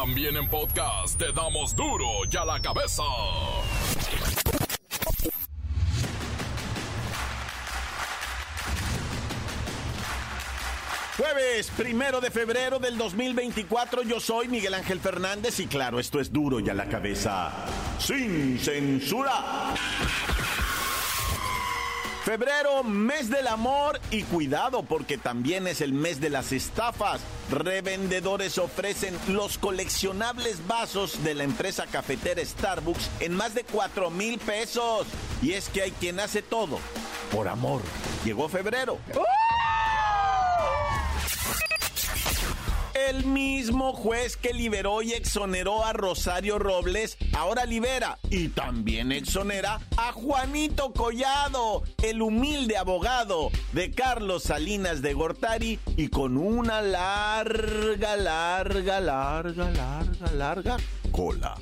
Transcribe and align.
También 0.00 0.36
en 0.36 0.48
podcast 0.48 1.18
te 1.18 1.32
damos 1.32 1.74
duro 1.74 2.06
y 2.30 2.36
a 2.36 2.44
la 2.44 2.60
cabeza. 2.60 3.02
Jueves 11.16 11.72
primero 11.76 12.20
de 12.20 12.30
febrero 12.30 12.78
del 12.78 12.96
2024, 12.96 14.04
yo 14.04 14.20
soy 14.20 14.46
Miguel 14.46 14.74
Ángel 14.74 15.00
Fernández 15.00 15.58
y 15.58 15.66
claro, 15.66 15.98
esto 15.98 16.20
es 16.20 16.32
duro 16.32 16.60
y 16.60 16.68
a 16.68 16.74
la 16.74 16.88
cabeza. 16.88 17.50
Sin 17.98 18.56
censura. 18.60 19.74
Febrero, 22.28 22.84
mes 22.84 23.30
del 23.30 23.46
amor 23.46 23.98
y 24.10 24.22
cuidado 24.22 24.82
porque 24.82 25.16
también 25.16 25.66
es 25.66 25.80
el 25.80 25.94
mes 25.94 26.20
de 26.20 26.28
las 26.28 26.52
estafas. 26.52 27.22
Revendedores 27.50 28.58
ofrecen 28.58 29.16
los 29.28 29.56
coleccionables 29.56 30.66
vasos 30.66 31.24
de 31.24 31.34
la 31.34 31.44
empresa 31.44 31.86
cafetera 31.86 32.44
Starbucks 32.44 33.08
en 33.20 33.34
más 33.34 33.54
de 33.54 33.64
4 33.64 34.10
mil 34.10 34.38
pesos. 34.40 35.06
Y 35.40 35.52
es 35.52 35.70
que 35.70 35.80
hay 35.80 35.90
quien 35.92 36.20
hace 36.20 36.42
todo 36.42 36.80
por 37.32 37.48
amor. 37.48 37.80
Llegó 38.26 38.50
febrero. 38.50 38.98
El 43.08 43.24
mismo 43.24 43.94
juez 43.94 44.36
que 44.36 44.52
liberó 44.52 45.00
y 45.00 45.14
exoneró 45.14 45.82
a 45.82 45.94
Rosario 45.94 46.58
Robles, 46.58 47.16
ahora 47.32 47.64
libera 47.64 48.18
y 48.28 48.48
también 48.48 49.12
exonera 49.12 49.80
a 49.96 50.12
Juanito 50.12 50.92
Collado, 50.92 51.84
el 52.02 52.20
humilde 52.20 52.76
abogado 52.76 53.50
de 53.72 53.92
Carlos 53.92 54.42
Salinas 54.42 55.00
de 55.00 55.14
Gortari 55.14 55.80
y 55.96 56.08
con 56.08 56.36
una 56.36 56.82
larga, 56.82 58.14
larga, 58.14 59.00
larga, 59.00 59.70
larga, 59.70 60.32
larga 60.34 60.76
cola. 61.10 61.54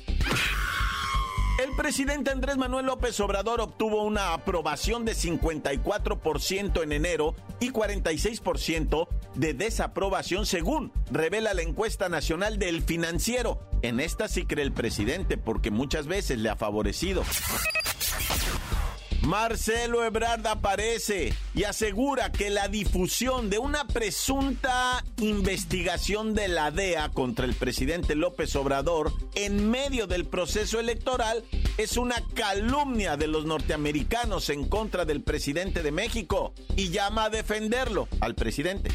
El 1.63 1.75
presidente 1.75 2.29
Andrés 2.29 2.55
Manuel 2.57 2.85
López 2.85 3.19
Obrador 3.19 3.61
obtuvo 3.61 4.03
una 4.03 4.33
aprobación 4.33 5.05
de 5.05 5.13
54% 5.13 6.83
en 6.83 6.91
enero 6.91 7.35
y 7.59 7.71
46% 7.71 9.07
de 9.37 9.53
desaprobación 9.53 10.45
según 10.45 10.91
revela 11.11 11.53
la 11.53 11.61
encuesta 11.61 12.09
nacional 12.09 12.59
del 12.59 12.81
financiero. 12.81 13.59
En 13.81 13.99
esta 13.99 14.27
sí 14.27 14.45
cree 14.45 14.65
el 14.65 14.73
presidente 14.73 15.37
porque 15.37 15.71
muchas 15.71 16.07
veces 16.07 16.39
le 16.39 16.49
ha 16.49 16.55
favorecido. 16.55 17.23
Marcelo 19.27 20.05
Ebrard 20.05 20.47
aparece 20.47 21.33
y 21.53 21.65
asegura 21.65 22.31
que 22.31 22.49
la 22.49 22.69
difusión 22.69 23.49
de 23.49 23.59
una 23.59 23.85
presunta 23.85 25.03
investigación 25.19 26.33
de 26.33 26.47
la 26.47 26.71
DEA 26.71 27.09
contra 27.09 27.43
el 27.43 27.53
presidente 27.53 28.15
López 28.15 28.55
Obrador 28.55 29.11
en 29.35 29.69
medio 29.69 30.07
del 30.07 30.27
proceso 30.27 30.79
electoral 30.79 31.43
es 31.77 31.97
una 31.97 32.15
calumnia 32.35 33.17
de 33.17 33.27
los 33.27 33.43
norteamericanos 33.43 34.49
en 34.49 34.65
contra 34.69 35.03
del 35.03 35.21
presidente 35.21 35.83
de 35.83 35.91
México 35.91 36.53
y 36.77 36.91
llama 36.91 37.25
a 37.25 37.29
defenderlo 37.29 38.07
al 38.21 38.33
presidente. 38.33 38.91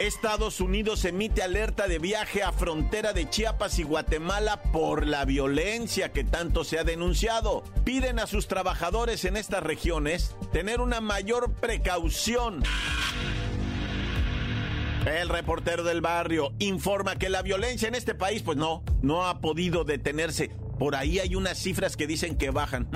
Estados 0.00 0.60
Unidos 0.60 1.06
emite 1.06 1.42
alerta 1.42 1.88
de 1.88 1.98
viaje 1.98 2.42
a 2.42 2.52
frontera 2.52 3.14
de 3.14 3.30
Chiapas 3.30 3.78
y 3.78 3.82
Guatemala 3.82 4.60
por 4.60 5.06
la 5.06 5.24
violencia 5.24 6.12
que 6.12 6.22
tanto 6.22 6.64
se 6.64 6.78
ha 6.78 6.84
denunciado. 6.84 7.64
Piden 7.82 8.18
a 8.18 8.26
sus 8.26 8.46
trabajadores 8.46 9.24
en 9.24 9.38
estas 9.38 9.62
regiones 9.62 10.36
tener 10.52 10.82
una 10.82 11.00
mayor 11.00 11.54
precaución. 11.54 12.62
El 15.06 15.30
reportero 15.30 15.82
del 15.82 16.02
barrio 16.02 16.52
informa 16.58 17.16
que 17.16 17.30
la 17.30 17.40
violencia 17.40 17.88
en 17.88 17.94
este 17.94 18.14
país, 18.14 18.42
pues 18.42 18.58
no, 18.58 18.84
no 19.00 19.26
ha 19.26 19.40
podido 19.40 19.84
detenerse. 19.84 20.50
Por 20.78 20.94
ahí 20.94 21.20
hay 21.20 21.36
unas 21.36 21.56
cifras 21.56 21.96
que 21.96 22.06
dicen 22.06 22.36
que 22.36 22.50
bajan. 22.50 22.86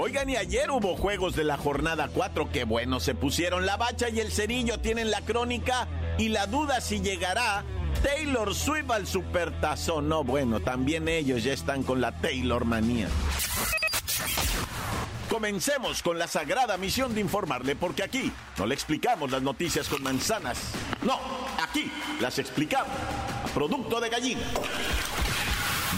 Oigan, 0.00 0.30
y 0.30 0.36
ayer 0.36 0.70
hubo 0.70 0.94
juegos 0.96 1.34
de 1.34 1.42
la 1.42 1.56
jornada 1.56 2.08
4, 2.14 2.52
que 2.52 2.62
bueno, 2.62 3.00
se 3.00 3.16
pusieron 3.16 3.66
la 3.66 3.76
bacha 3.76 4.08
y 4.08 4.20
el 4.20 4.30
cerillo 4.30 4.78
tienen 4.78 5.10
la 5.10 5.22
crónica 5.22 5.88
y 6.18 6.28
la 6.28 6.46
duda 6.46 6.80
si 6.80 7.00
llegará 7.00 7.64
Taylor 8.00 8.54
Swift 8.54 8.92
al 8.92 9.08
supertazón. 9.08 10.08
No, 10.08 10.22
bueno, 10.22 10.60
también 10.60 11.08
ellos 11.08 11.42
ya 11.42 11.52
están 11.52 11.82
con 11.82 12.00
la 12.00 12.12
Taylor 12.12 12.64
manía. 12.64 13.08
Comencemos 15.28 16.00
con 16.04 16.16
la 16.16 16.28
sagrada 16.28 16.76
misión 16.76 17.12
de 17.12 17.20
informarle, 17.20 17.74
porque 17.74 18.04
aquí 18.04 18.30
no 18.56 18.66
le 18.66 18.76
explicamos 18.76 19.32
las 19.32 19.42
noticias 19.42 19.88
con 19.88 20.04
manzanas. 20.04 20.60
No, 21.02 21.18
aquí 21.60 21.90
las 22.20 22.38
explicamos 22.38 22.86
a 23.44 23.48
producto 23.48 24.00
de 24.00 24.10
gallina. 24.10 24.42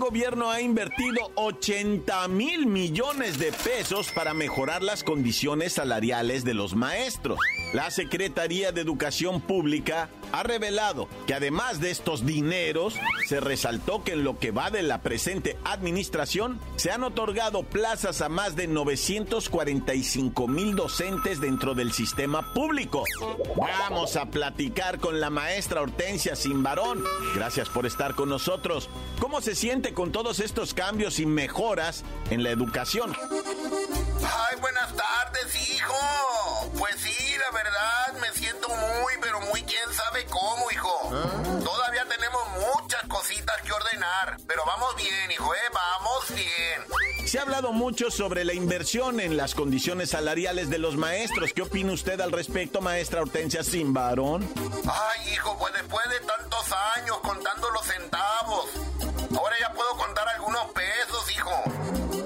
Gobierno 0.00 0.50
ha 0.50 0.60
invertido 0.60 1.30
80 1.36 2.26
mil 2.28 2.66
millones 2.66 3.38
de 3.38 3.52
pesos 3.52 4.10
para 4.10 4.34
mejorar 4.34 4.82
las 4.82 5.04
condiciones 5.04 5.74
salariales 5.74 6.42
de 6.42 6.54
los 6.54 6.74
maestros. 6.74 7.38
La 7.72 7.90
Secretaría 7.92 8.72
de 8.72 8.80
Educación 8.80 9.40
Pública 9.40 10.08
ha 10.32 10.42
revelado 10.42 11.08
que 11.28 11.34
además 11.34 11.80
de 11.80 11.92
estos 11.92 12.26
dineros, 12.26 12.94
se 13.28 13.38
resaltó 13.38 14.02
que 14.02 14.12
en 14.12 14.24
lo 14.24 14.40
que 14.40 14.50
va 14.50 14.70
de 14.70 14.82
la 14.82 15.02
presente 15.02 15.56
administración, 15.64 16.60
se 16.74 16.90
han 16.90 17.04
otorgado 17.04 17.62
plazas 17.62 18.22
a 18.22 18.28
más 18.28 18.56
de 18.56 18.66
945 18.66 20.48
mil 20.48 20.74
docentes 20.74 21.40
dentro 21.40 21.74
del 21.74 21.92
sistema 21.92 22.52
público. 22.54 23.04
Vamos 23.56 24.16
a 24.16 24.26
platicar 24.26 24.98
con 24.98 25.20
la 25.20 25.30
maestra 25.30 25.80
Hortensia 25.80 26.34
Simbarón. 26.34 27.04
Gracias 27.36 27.68
por 27.68 27.86
estar 27.86 28.16
con 28.16 28.28
nosotros. 28.28 28.88
¿Cómo 29.20 29.40
se 29.40 29.54
siente 29.54 29.94
con 29.94 30.10
todos 30.10 30.40
estos 30.40 30.74
cambios 30.74 31.20
y 31.20 31.26
mejoras 31.26 32.04
en 32.30 32.42
la 32.42 32.50
educación? 32.50 33.14
Ay, 34.22 34.60
buenas 34.60 34.94
tardes, 34.96 35.70
hijo. 35.70 35.94
Pues 36.78 36.96
sí, 36.96 37.29
vamos 44.70 44.94
bien, 44.96 45.30
hijo, 45.32 45.52
¿eh? 45.54 45.58
Vamos 45.72 46.34
bien. 46.34 47.26
Se 47.26 47.38
ha 47.38 47.42
hablado 47.42 47.72
mucho 47.72 48.10
sobre 48.10 48.44
la 48.44 48.54
inversión 48.54 49.20
en 49.20 49.36
las 49.36 49.54
condiciones 49.54 50.10
salariales 50.10 50.70
de 50.70 50.78
los 50.78 50.96
maestros. 50.96 51.52
¿Qué 51.52 51.62
opina 51.62 51.92
usted 51.92 52.20
al 52.20 52.32
respecto, 52.32 52.80
maestra 52.80 53.20
Hortensia 53.22 53.64
Simbarón? 53.64 54.48
Ay, 54.84 55.32
hijo, 55.32 55.56
pues 55.58 55.72
después 55.74 56.08
de 56.08 56.20
tantos 56.20 56.72
años 56.96 57.18
contando 57.18 57.70
los 57.70 57.84
centavos, 57.84 58.70
ahora 59.36 59.56
ya 59.60 59.72
puedo 59.72 59.90
contar 59.96 60.28
algunos 60.28 60.64
pesos, 60.72 61.30
hijo. 61.36 61.50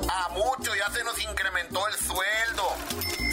A 0.08 0.28
muchos 0.30 0.76
ya 0.76 0.90
se 0.90 1.04
nos 1.04 1.18
incrementó 1.22 1.86
el 1.88 1.94
sueldo, 1.94 2.76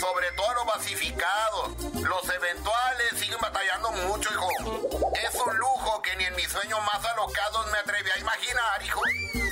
sobre 0.02 0.32
todo 0.32 0.50
a 0.50 0.54
los 0.56 0.66
basificados. 0.66 1.78
Los 2.02 2.30
eventuales 2.30 3.20
siguen 3.20 3.38
batallando 3.40 3.92
mucho, 3.92 4.30
hijo. 4.32 4.50
Es 5.14 5.36
un 5.36 5.58
lujo 5.58 6.02
que 6.02 6.16
ni 6.16 6.26
en 6.26 6.36
mis 6.36 6.48
sueños 6.48 6.80
más 6.92 7.06
alocados 7.06 7.72
me 7.72 7.78
atreví 7.78 8.10
a 8.10 8.18
imaginar, 8.18 8.84
hijo. 8.84 9.02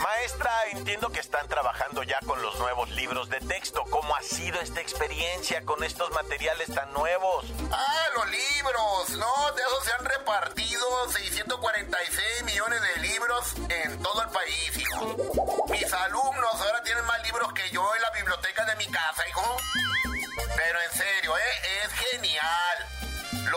Maestra, 0.02 0.52
entiendo 0.72 1.10
que 1.10 1.20
están 1.20 1.48
trabajando 1.48 2.02
ya 2.02 2.20
con 2.26 2.42
los 2.42 2.58
nuevos 2.58 2.90
libros 2.92 3.30
de 3.30 3.40
texto. 3.42 3.84
¿Cómo 3.92 4.16
ha 4.16 4.24
sido 4.24 4.60
esta 4.60 4.82
experiencia 4.82 5.64
con 5.66 5.84
estos 5.84 6.10
materiales 6.12 6.74
tan 6.74 6.92
nuevos? 6.94 7.46
Ah, 7.72 8.06
los 8.16 8.26
libros, 8.32 9.10
¿no? 9.20 9.52
De 9.52 9.62
esos 9.62 9.84
se 9.84 9.92
han 9.92 10.06
repartido 10.06 11.12
646 11.12 12.44
millones 12.46 12.82
de 12.82 13.02
libros 13.02 13.54
en 13.70 14.02
todo 14.02 14.24
el 14.24 14.30
país, 14.30 14.78
hijo. 14.78 15.66
Mis 15.70 15.94
alumnos 15.94 16.29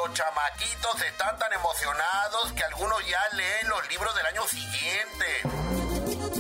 Los 0.05 0.15
chamaquitos 0.15 1.01
están 1.03 1.39
tan 1.39 1.53
emocionados 1.53 2.53
que 2.55 2.65
algunos 2.65 2.99
ya 3.07 3.21
leen 3.37 3.69
los 3.69 3.89
libros 3.89 4.13
del 4.17 4.27
año 4.27 4.43
siguiente. 4.49 5.27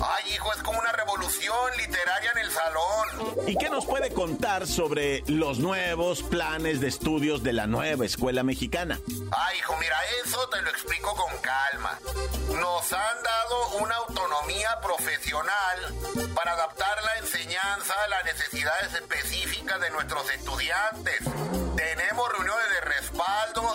Ay, 0.04 0.32
hijo, 0.32 0.52
es 0.52 0.62
como 0.64 0.80
una 0.80 0.90
revolución 0.90 1.76
literaria 1.76 2.32
en 2.32 2.38
el 2.38 2.50
salón. 2.50 3.46
¿Y 3.46 3.56
qué 3.56 3.70
nos 3.70 3.86
puede 3.86 4.12
contar 4.12 4.66
sobre 4.66 5.22
los 5.28 5.60
nuevos 5.60 6.22
planes 6.24 6.80
de 6.80 6.88
estudios 6.88 7.44
de 7.44 7.52
la 7.52 7.68
nueva 7.68 8.04
escuela 8.04 8.42
mexicana? 8.42 8.98
Ay, 9.30 9.58
hijo, 9.58 9.76
mira, 9.78 9.96
eso 10.24 10.48
te 10.48 10.60
lo 10.60 10.70
explico 10.70 11.14
con 11.14 11.38
calma. 11.38 11.98
Nos 12.58 12.92
han 12.92 13.22
dado 13.22 13.68
una 13.80 13.94
autonomía 13.94 14.80
profesional 14.80 15.94
para 16.34 16.52
adaptar 16.52 17.00
la 17.04 17.18
enseñanza 17.18 17.94
a 18.04 18.08
las 18.08 18.24
necesidades 18.24 18.94
específicas 18.94 19.80
de 19.80 19.90
nuestros 19.90 20.28
estudiantes. 20.30 21.18
Tenemos 21.76 22.32
reuniones 22.32 22.70
de 22.70 22.80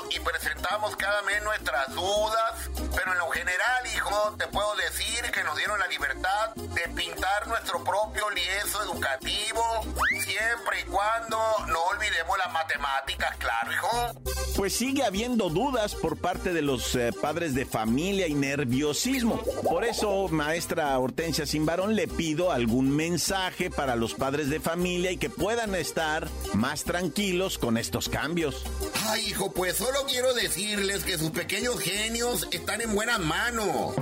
y 0.10 0.20
presentamos 0.20 0.96
cada 0.96 1.22
mes 1.24 1.42
nuestras 1.44 1.94
dudas, 1.94 2.70
pero 2.96 3.14
en 3.14 3.18
lo 3.20 3.30
general, 3.30 3.88
hijo, 3.96 4.36
te 4.38 4.48
puedo 4.48 4.76
decir 4.76 5.32
que 5.32 5.44
nos 5.44 5.56
dieron 5.56 5.80
la 5.80 5.88
libertad 5.88 6.54
de 6.56 6.82
pintar 6.90 7.47
nuestro 7.48 7.84
propio 7.84 8.30
lienzo 8.32 8.84
educativo, 8.84 9.62
siempre 10.10 10.82
y 10.82 10.84
cuando 10.86 11.38
no 11.68 11.84
olvidemos 11.86 12.38
las 12.38 12.54
matemáticas, 12.54 13.36
claro, 13.38 13.72
hijo. 13.72 14.22
Pues 14.56 14.74
sigue 14.74 15.04
habiendo 15.04 15.50
dudas 15.50 15.94
por 15.94 16.18
parte 16.18 16.52
de 16.52 16.62
los 16.62 16.96
eh, 16.96 17.12
padres 17.22 17.54
de 17.54 17.66
familia 17.66 18.28
y 18.28 18.34
nerviosismo. 18.34 19.42
Por 19.64 19.86
eso, 19.86 20.28
maestra 20.30 20.98
Hortensia 20.98 21.46
Simbarón, 21.46 21.96
le 21.96 22.08
pido 22.08 22.52
algún 22.52 22.90
mensaje 22.90 23.70
para 23.70 23.96
los 23.96 24.16
padres 24.16 24.50
de 24.50 24.60
familia 24.60 25.12
y 25.12 25.18
que 25.18 25.30
puedan 25.30 25.76
estar 25.76 26.28
más 26.56 26.84
tranquilos 26.84 27.58
con 27.58 27.78
estos 27.78 28.10
cambios. 28.10 28.64
Ay, 29.08 29.28
hijo, 29.28 29.52
pues 29.52 29.78
solo 29.78 30.00
quiero 30.08 30.34
decirles 30.34 31.04
que 31.04 31.18
sus 31.18 31.30
pequeños 31.32 31.80
genios 31.80 32.48
están 32.52 32.82
en 32.82 32.96
buenas 32.96 33.20
manos. 33.20 33.94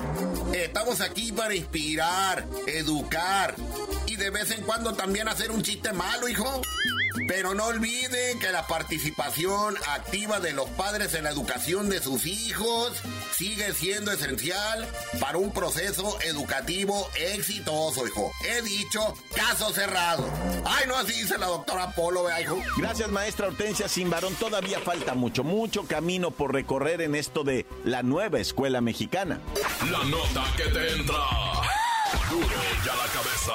Estamos 0.53 1.01
aquí 1.01 1.33
para 1.33 1.53
inspirar, 1.53 2.45
educar 2.65 3.34
y 4.07 4.15
de 4.15 4.29
vez 4.29 4.51
en 4.51 4.63
cuando 4.63 4.93
también 4.93 5.27
hacer 5.27 5.51
un 5.51 5.61
chiste 5.61 5.91
malo, 5.93 6.27
hijo. 6.29 6.61
Pero 7.27 7.53
no 7.53 7.65
olviden 7.65 8.39
que 8.39 8.51
la 8.51 8.67
participación 8.67 9.75
activa 9.87 10.39
de 10.39 10.53
los 10.53 10.69
padres 10.71 11.13
en 11.13 11.23
la 11.23 11.31
educación 11.31 11.89
de 11.89 12.01
sus 12.01 12.25
hijos 12.25 12.93
sigue 13.35 13.73
siendo 13.73 14.11
esencial 14.11 14.87
para 15.19 15.37
un 15.37 15.51
proceso 15.51 16.17
educativo 16.21 17.09
exitoso, 17.15 18.05
hijo. 18.05 18.31
He 18.47 18.61
dicho 18.61 19.15
caso 19.33 19.71
cerrado. 19.73 20.29
Ay, 20.65 20.87
no 20.87 20.97
así 20.97 21.13
dice 21.13 21.37
la 21.37 21.47
doctora 21.47 21.91
Polo, 21.91 22.25
vea, 22.25 22.41
hijo. 22.41 22.61
Gracias, 22.77 23.09
maestra 23.09 23.47
Hortensia 23.47 23.87
Simbarón. 23.87 24.35
Todavía 24.35 24.79
falta 24.79 25.13
mucho, 25.13 25.43
mucho 25.43 25.85
camino 25.85 26.31
por 26.31 26.53
recorrer 26.53 27.01
en 27.01 27.15
esto 27.15 27.43
de 27.43 27.65
la 27.83 28.03
nueva 28.03 28.39
escuela 28.39 28.81
mexicana. 28.81 29.39
La 29.89 30.03
nota 30.03 30.43
que 30.57 30.63
te 30.65 30.91
entra. 30.93 31.54
Duro 32.29 32.47
ya 32.85 32.95
la 32.95 33.05
cabeza. 33.11 33.53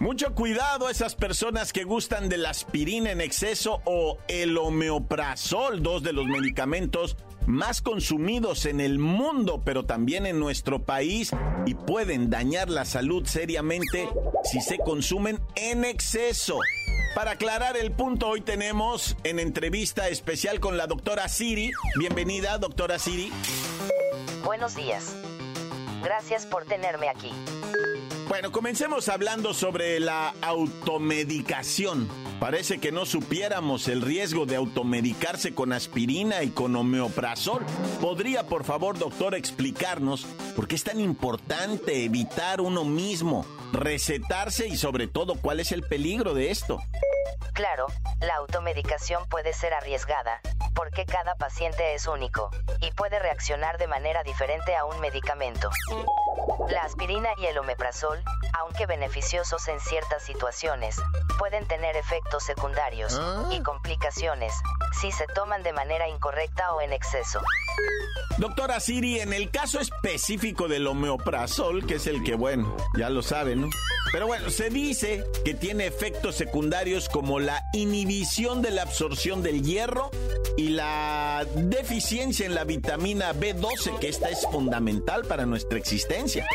Mucho 0.00 0.34
cuidado 0.34 0.86
a 0.86 0.90
esas 0.90 1.14
personas 1.14 1.72
que 1.72 1.84
gustan 1.84 2.28
de 2.28 2.36
la 2.36 2.50
aspirina 2.50 3.10
en 3.10 3.20
exceso 3.20 3.80
o 3.84 4.18
el 4.28 4.58
homeoprazol, 4.58 5.82
dos 5.82 6.02
de 6.02 6.12
los 6.12 6.26
medicamentos 6.26 7.16
más 7.46 7.82
consumidos 7.82 8.66
en 8.66 8.80
el 8.80 8.98
mundo, 8.98 9.62
pero 9.64 9.84
también 9.84 10.26
en 10.26 10.38
nuestro 10.38 10.84
país 10.84 11.30
y 11.66 11.74
pueden 11.74 12.30
dañar 12.30 12.70
la 12.70 12.84
salud 12.84 13.26
seriamente 13.26 14.08
si 14.42 14.60
se 14.60 14.78
consumen 14.78 15.40
en 15.54 15.84
exceso. 15.84 16.58
Para 17.14 17.32
aclarar 17.32 17.76
el 17.76 17.92
punto, 17.92 18.28
hoy 18.28 18.40
tenemos 18.40 19.16
en 19.24 19.38
entrevista 19.38 20.08
especial 20.08 20.60
con 20.60 20.76
la 20.76 20.86
doctora 20.86 21.28
Siri. 21.28 21.70
Bienvenida, 21.98 22.58
doctora 22.58 22.98
Siri. 22.98 23.30
Buenos 24.44 24.74
días. 24.74 25.14
Gracias 26.04 26.44
por 26.44 26.66
tenerme 26.66 27.08
aquí. 27.08 27.32
Bueno, 28.28 28.52
comencemos 28.52 29.08
hablando 29.08 29.54
sobre 29.54 30.00
la 30.00 30.34
automedicación. 30.42 32.08
Parece 32.40 32.78
que 32.78 32.92
no 32.92 33.06
supiéramos 33.06 33.88
el 33.88 34.02
riesgo 34.02 34.44
de 34.44 34.56
automedicarse 34.56 35.54
con 35.54 35.72
aspirina 35.72 36.42
y 36.42 36.50
con 36.50 36.76
homeoprazol. 36.76 37.64
¿Podría, 38.00 38.46
por 38.46 38.64
favor, 38.64 38.98
doctor, 38.98 39.34
explicarnos 39.34 40.26
por 40.54 40.68
qué 40.68 40.74
es 40.74 40.84
tan 40.84 41.00
importante 41.00 42.04
evitar 42.04 42.60
uno 42.60 42.84
mismo, 42.84 43.46
recetarse 43.72 44.68
y 44.68 44.76
sobre 44.76 45.06
todo 45.06 45.36
cuál 45.36 45.60
es 45.60 45.72
el 45.72 45.82
peligro 45.82 46.34
de 46.34 46.50
esto? 46.50 46.80
Claro, 47.54 47.86
la 48.20 48.34
automedicación 48.36 49.26
puede 49.28 49.52
ser 49.52 49.72
arriesgada, 49.72 50.40
porque 50.74 51.06
cada 51.06 51.34
paciente 51.36 51.94
es 51.94 52.06
único, 52.06 52.50
y 52.80 52.90
puede 52.92 53.18
reaccionar 53.18 53.78
de 53.78 53.86
manera 53.86 54.22
diferente 54.22 54.74
a 54.76 54.84
un 54.84 55.00
medicamento. 55.00 55.70
La 56.68 56.82
aspirina 56.82 57.30
y 57.38 57.46
el 57.46 57.58
omeprazol, 57.58 58.22
aunque 58.58 58.86
beneficiosos 58.86 59.68
en 59.68 59.80
ciertas 59.80 60.22
situaciones, 60.22 61.00
pueden 61.38 61.66
tener 61.66 61.96
efectos 61.96 62.44
secundarios 62.44 63.20
y 63.50 63.62
complicaciones 63.62 64.54
si 65.00 65.10
se 65.12 65.26
toman 65.28 65.62
de 65.62 65.72
manera 65.72 66.08
incorrecta 66.08 66.72
o 66.74 66.80
en 66.80 66.92
exceso. 66.92 67.40
Doctora 68.38 68.80
Siri, 68.80 69.20
en 69.20 69.32
el 69.32 69.50
caso 69.50 69.80
específico 69.80 70.68
del 70.68 70.86
homeoprazol, 70.86 71.86
que 71.86 71.96
es 71.96 72.06
el 72.06 72.22
que, 72.24 72.34
bueno, 72.34 72.76
ya 72.96 73.10
lo 73.10 73.22
saben, 73.22 73.62
¿no? 73.62 73.68
Pero 74.14 74.28
bueno, 74.28 74.48
se 74.48 74.70
dice 74.70 75.24
que 75.44 75.54
tiene 75.54 75.86
efectos 75.86 76.36
secundarios 76.36 77.08
como 77.08 77.40
la 77.40 77.64
inhibición 77.72 78.62
de 78.62 78.70
la 78.70 78.82
absorción 78.82 79.42
del 79.42 79.64
hierro 79.64 80.12
y 80.56 80.68
la 80.68 81.44
deficiencia 81.56 82.46
en 82.46 82.54
la 82.54 82.62
vitamina 82.62 83.34
B12, 83.34 83.98
que 83.98 84.08
esta 84.08 84.28
es 84.28 84.46
fundamental 84.46 85.24
para 85.24 85.46
nuestra 85.46 85.78
existencia. 85.78 86.46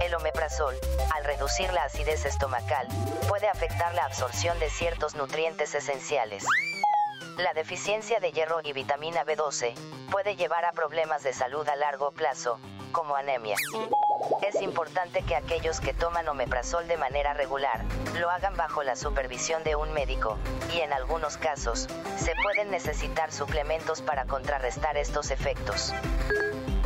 El 0.00 0.14
omeprazol, 0.14 0.76
al 1.12 1.24
reducir 1.24 1.72
la 1.72 1.82
acidez 1.82 2.24
estomacal, 2.24 2.86
puede 3.28 3.48
afectar 3.48 3.92
la 3.96 4.04
absorción 4.04 4.56
de 4.60 4.70
ciertos 4.70 5.16
nutrientes 5.16 5.74
esenciales. 5.74 6.44
La 7.36 7.52
deficiencia 7.52 8.20
de 8.20 8.30
hierro 8.30 8.60
y 8.62 8.72
vitamina 8.72 9.24
B12 9.24 9.74
puede 10.12 10.36
llevar 10.36 10.64
a 10.64 10.70
problemas 10.70 11.24
de 11.24 11.32
salud 11.32 11.68
a 11.68 11.74
largo 11.74 12.12
plazo, 12.12 12.60
como 12.92 13.16
anemia. 13.16 13.56
Es 14.42 14.60
importante 14.62 15.22
que 15.22 15.34
aquellos 15.34 15.80
que 15.80 15.92
toman 15.92 16.28
omeprazol 16.28 16.86
de 16.88 16.96
manera 16.96 17.34
regular 17.34 17.84
lo 18.18 18.30
hagan 18.30 18.56
bajo 18.56 18.82
la 18.82 18.96
supervisión 18.96 19.62
de 19.64 19.76
un 19.76 19.92
médico, 19.92 20.38
y 20.74 20.80
en 20.80 20.92
algunos 20.92 21.36
casos, 21.36 21.88
se 22.16 22.32
pueden 22.42 22.70
necesitar 22.70 23.32
suplementos 23.32 24.02
para 24.02 24.24
contrarrestar 24.26 24.96
estos 24.96 25.30
efectos. 25.30 25.92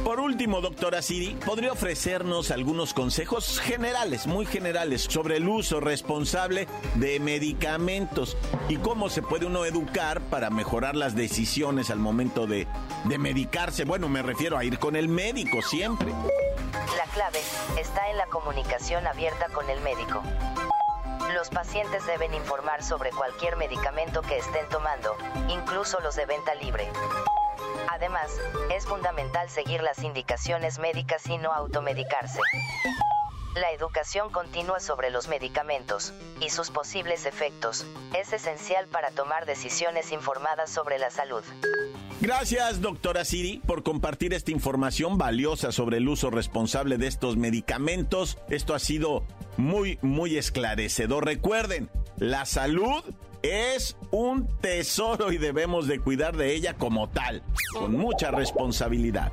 Por 0.05 0.19
último, 0.19 0.63
doctora 0.63 1.03
Siri, 1.03 1.37
¿podría 1.45 1.73
ofrecernos 1.73 2.51
algunos 2.51 2.95
consejos 2.95 3.61
generales, 3.61 4.27
muy 4.27 4.47
generales, 4.47 5.03
sobre 5.03 5.37
el 5.37 5.47
uso 5.47 5.79
responsable 5.79 6.67
de 6.95 7.21
medicamentos 7.21 8.37
y 8.69 8.79
cómo 8.79 9.11
se 9.11 9.23
puede 9.23 9.45
uno 9.45 9.67
educar 9.67 10.23
para 10.23 10.49
mejorar 10.49 10.97
las 10.97 11.15
decisiones 11.15 11.91
al 11.91 11.99
momento 11.99 12.47
de, 12.47 12.67
de 13.05 13.19
medicarse? 13.19 13.85
Bueno, 13.85 14.09
me 14.09 14.23
refiero 14.23 14.57
a 14.57 14.65
ir 14.65 14.79
con 14.79 14.97
el 14.97 15.09
médico 15.09 15.61
siempre. 15.61 16.13
La 16.97 17.05
clave 17.13 17.41
está 17.79 18.09
en 18.11 18.17
la 18.17 18.27
comunicación 18.27 19.07
abierta 19.07 19.47
con 19.49 19.69
el 19.71 19.81
médico. 19.81 20.23
Los 21.33 21.49
pacientes 21.49 22.05
deben 22.07 22.35
informar 22.35 22.83
sobre 22.83 23.11
cualquier 23.11 23.57
medicamento 23.57 24.23
que 24.23 24.39
estén 24.39 24.69
tomando, 24.69 25.17
incluso 25.49 26.01
los 26.01 26.17
de 26.17 26.27
venta 26.27 26.55
libre. 26.57 26.89
Además, 27.89 28.31
es 28.73 28.87
fundamental 28.87 29.49
seguir 29.49 29.83
las 29.83 30.03
indicaciones 30.03 30.79
médicas 30.79 31.27
y 31.29 31.39
no 31.39 31.53
automedicarse. 31.53 32.41
La 33.57 33.73
educación 33.73 34.31
continua 34.31 34.79
sobre 34.79 35.11
los 35.11 35.27
medicamentos 35.27 36.13
y 36.41 36.51
sus 36.51 36.71
posibles 36.71 37.27
efectos 37.27 37.85
es 38.17 38.33
esencial 38.33 38.87
para 38.87 39.11
tomar 39.11 39.45
decisiones 39.45 40.13
informadas 40.13 40.71
sobre 40.71 40.99
la 41.01 41.11
salud. 41.11 41.43
Gracias, 42.21 42.81
doctora 42.81 43.25
Siri, 43.25 43.61
por 43.67 43.83
compartir 43.83 44.35
esta 44.35 44.53
información 44.53 45.19
valiosa 45.19 45.73
sobre 45.73 45.97
el 45.97 46.09
uso 46.09 46.31
responsable 46.31 46.97
de 46.97 47.09
estos 47.09 47.37
medicamentos. 47.37 48.39
Esto 48.51 48.73
ha 48.73 48.79
sido 48.79 49.25
muy, 49.57 49.99
muy 50.01 50.37
esclarecedor. 50.37 51.25
Recuerden, 51.25 51.91
la 52.19 52.47
salud 52.47 53.03
es 53.43 53.97
un 54.13 54.47
tesoro 54.59 55.33
y 55.33 55.39
debemos 55.39 55.89
de 55.89 55.99
cuidar 55.99 56.37
de 56.37 56.55
ella 56.55 56.75
como 56.75 57.09
tal, 57.09 57.43
con 57.73 57.97
mucha 57.97 58.31
responsabilidad. 58.31 59.33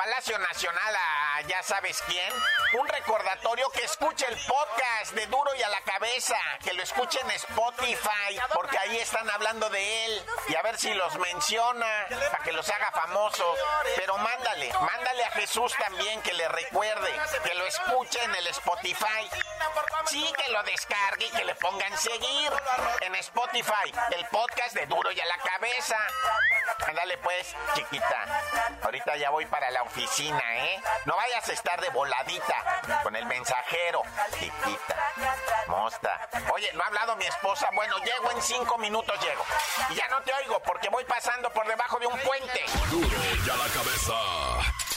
Palacio 0.00 0.38
Nacional, 0.38 0.96
a 0.96 1.42
ya 1.42 1.62
sabes 1.62 2.02
quién, 2.06 2.32
un 2.72 2.88
recordatorio 2.88 3.68
que 3.68 3.84
escuche 3.84 4.24
el 4.26 4.36
podcast 4.46 5.12
de 5.12 5.26
Duro 5.26 5.54
y 5.54 5.62
a 5.62 5.68
la 5.68 5.82
Cabeza, 5.82 6.38
que 6.64 6.72
lo 6.72 6.82
escuche 6.82 7.20
en 7.20 7.30
Spotify, 7.32 8.40
porque 8.54 8.78
ahí 8.78 8.96
están 8.96 9.28
hablando 9.28 9.68
de 9.68 10.06
él, 10.06 10.24
y 10.48 10.54
a 10.54 10.62
ver 10.62 10.78
si 10.78 10.94
los 10.94 11.18
menciona, 11.18 12.06
para 12.30 12.42
que 12.42 12.52
los 12.52 12.66
haga 12.70 12.90
famosos. 12.92 13.58
Pero 13.94 14.16
mándale, 14.16 14.72
mándale 14.72 15.22
a 15.22 15.32
Jesús 15.32 15.74
también, 15.78 16.22
que 16.22 16.32
le 16.32 16.48
recuerde, 16.48 17.12
que 17.44 17.54
lo 17.54 17.66
escuche 17.66 18.24
en 18.24 18.34
el 18.36 18.46
Spotify. 18.46 19.28
Sí, 20.06 20.32
que 20.36 20.50
lo 20.50 20.62
descargue 20.64 21.26
y 21.26 21.30
que 21.30 21.44
le 21.44 21.54
pongan 21.54 21.96
seguir 21.96 22.52
en 23.02 23.14
Spotify, 23.16 23.92
el 24.10 24.26
podcast 24.26 24.74
de 24.74 24.86
Duro 24.86 25.12
y 25.12 25.20
a 25.20 25.26
la 25.26 25.38
Cabeza. 25.38 25.96
Ándale 26.86 27.16
pues, 27.18 27.54
chiquita. 27.74 28.42
Ahorita 28.82 29.16
ya 29.16 29.30
voy 29.30 29.46
para 29.46 29.70
la 29.70 29.82
oficina, 29.82 30.42
¿eh? 30.56 30.82
No 31.04 31.14
vayas 31.14 31.48
a 31.48 31.52
estar 31.52 31.80
de 31.80 31.90
voladita 31.90 32.80
con 33.04 33.14
el 33.14 33.24
mensajero, 33.26 34.02
chiquita. 34.32 34.96
Mosta. 35.68 36.28
Oye, 36.52 36.72
¿no 36.72 36.82
ha 36.82 36.86
hablado 36.86 37.14
mi 37.16 37.26
esposa? 37.26 37.68
Bueno, 37.72 37.96
llego 37.98 38.30
en 38.32 38.42
cinco 38.42 38.78
minutos, 38.78 39.20
llego. 39.20 39.44
Y 39.90 39.94
ya 39.94 40.08
no 40.08 40.20
te 40.22 40.32
oigo 40.32 40.60
porque 40.60 40.88
voy 40.88 41.04
pasando 41.04 41.50
por 41.52 41.66
debajo 41.68 41.98
de 42.00 42.06
un 42.06 42.18
puente. 42.20 42.64
Duro 42.90 43.08
y 43.46 43.50
a 43.50 43.56
la 43.56 43.68
cabeza. 43.68 44.89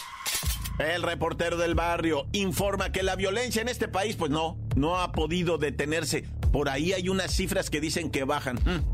El 0.80 1.04
reportero 1.04 1.58
del 1.58 1.76
barrio 1.76 2.26
informa 2.32 2.92
que 2.92 3.04
la 3.04 3.16
violencia 3.16 3.62
en 3.62 3.70
este 3.70 3.88
país, 3.88 4.16
pues 4.16 4.32
no, 4.32 4.58
no 4.76 5.00
ha 5.00 5.12
podido 5.12 5.58
detenerse. 5.58 6.24
Por 6.52 6.70
ahí 6.70 6.94
hay 6.94 7.10
unas 7.10 7.32
cifras 7.32 7.70
que 7.70 7.80
dicen 7.80 8.10
que 8.10 8.24
bajan. 8.24 8.56
Mm. 8.56 8.93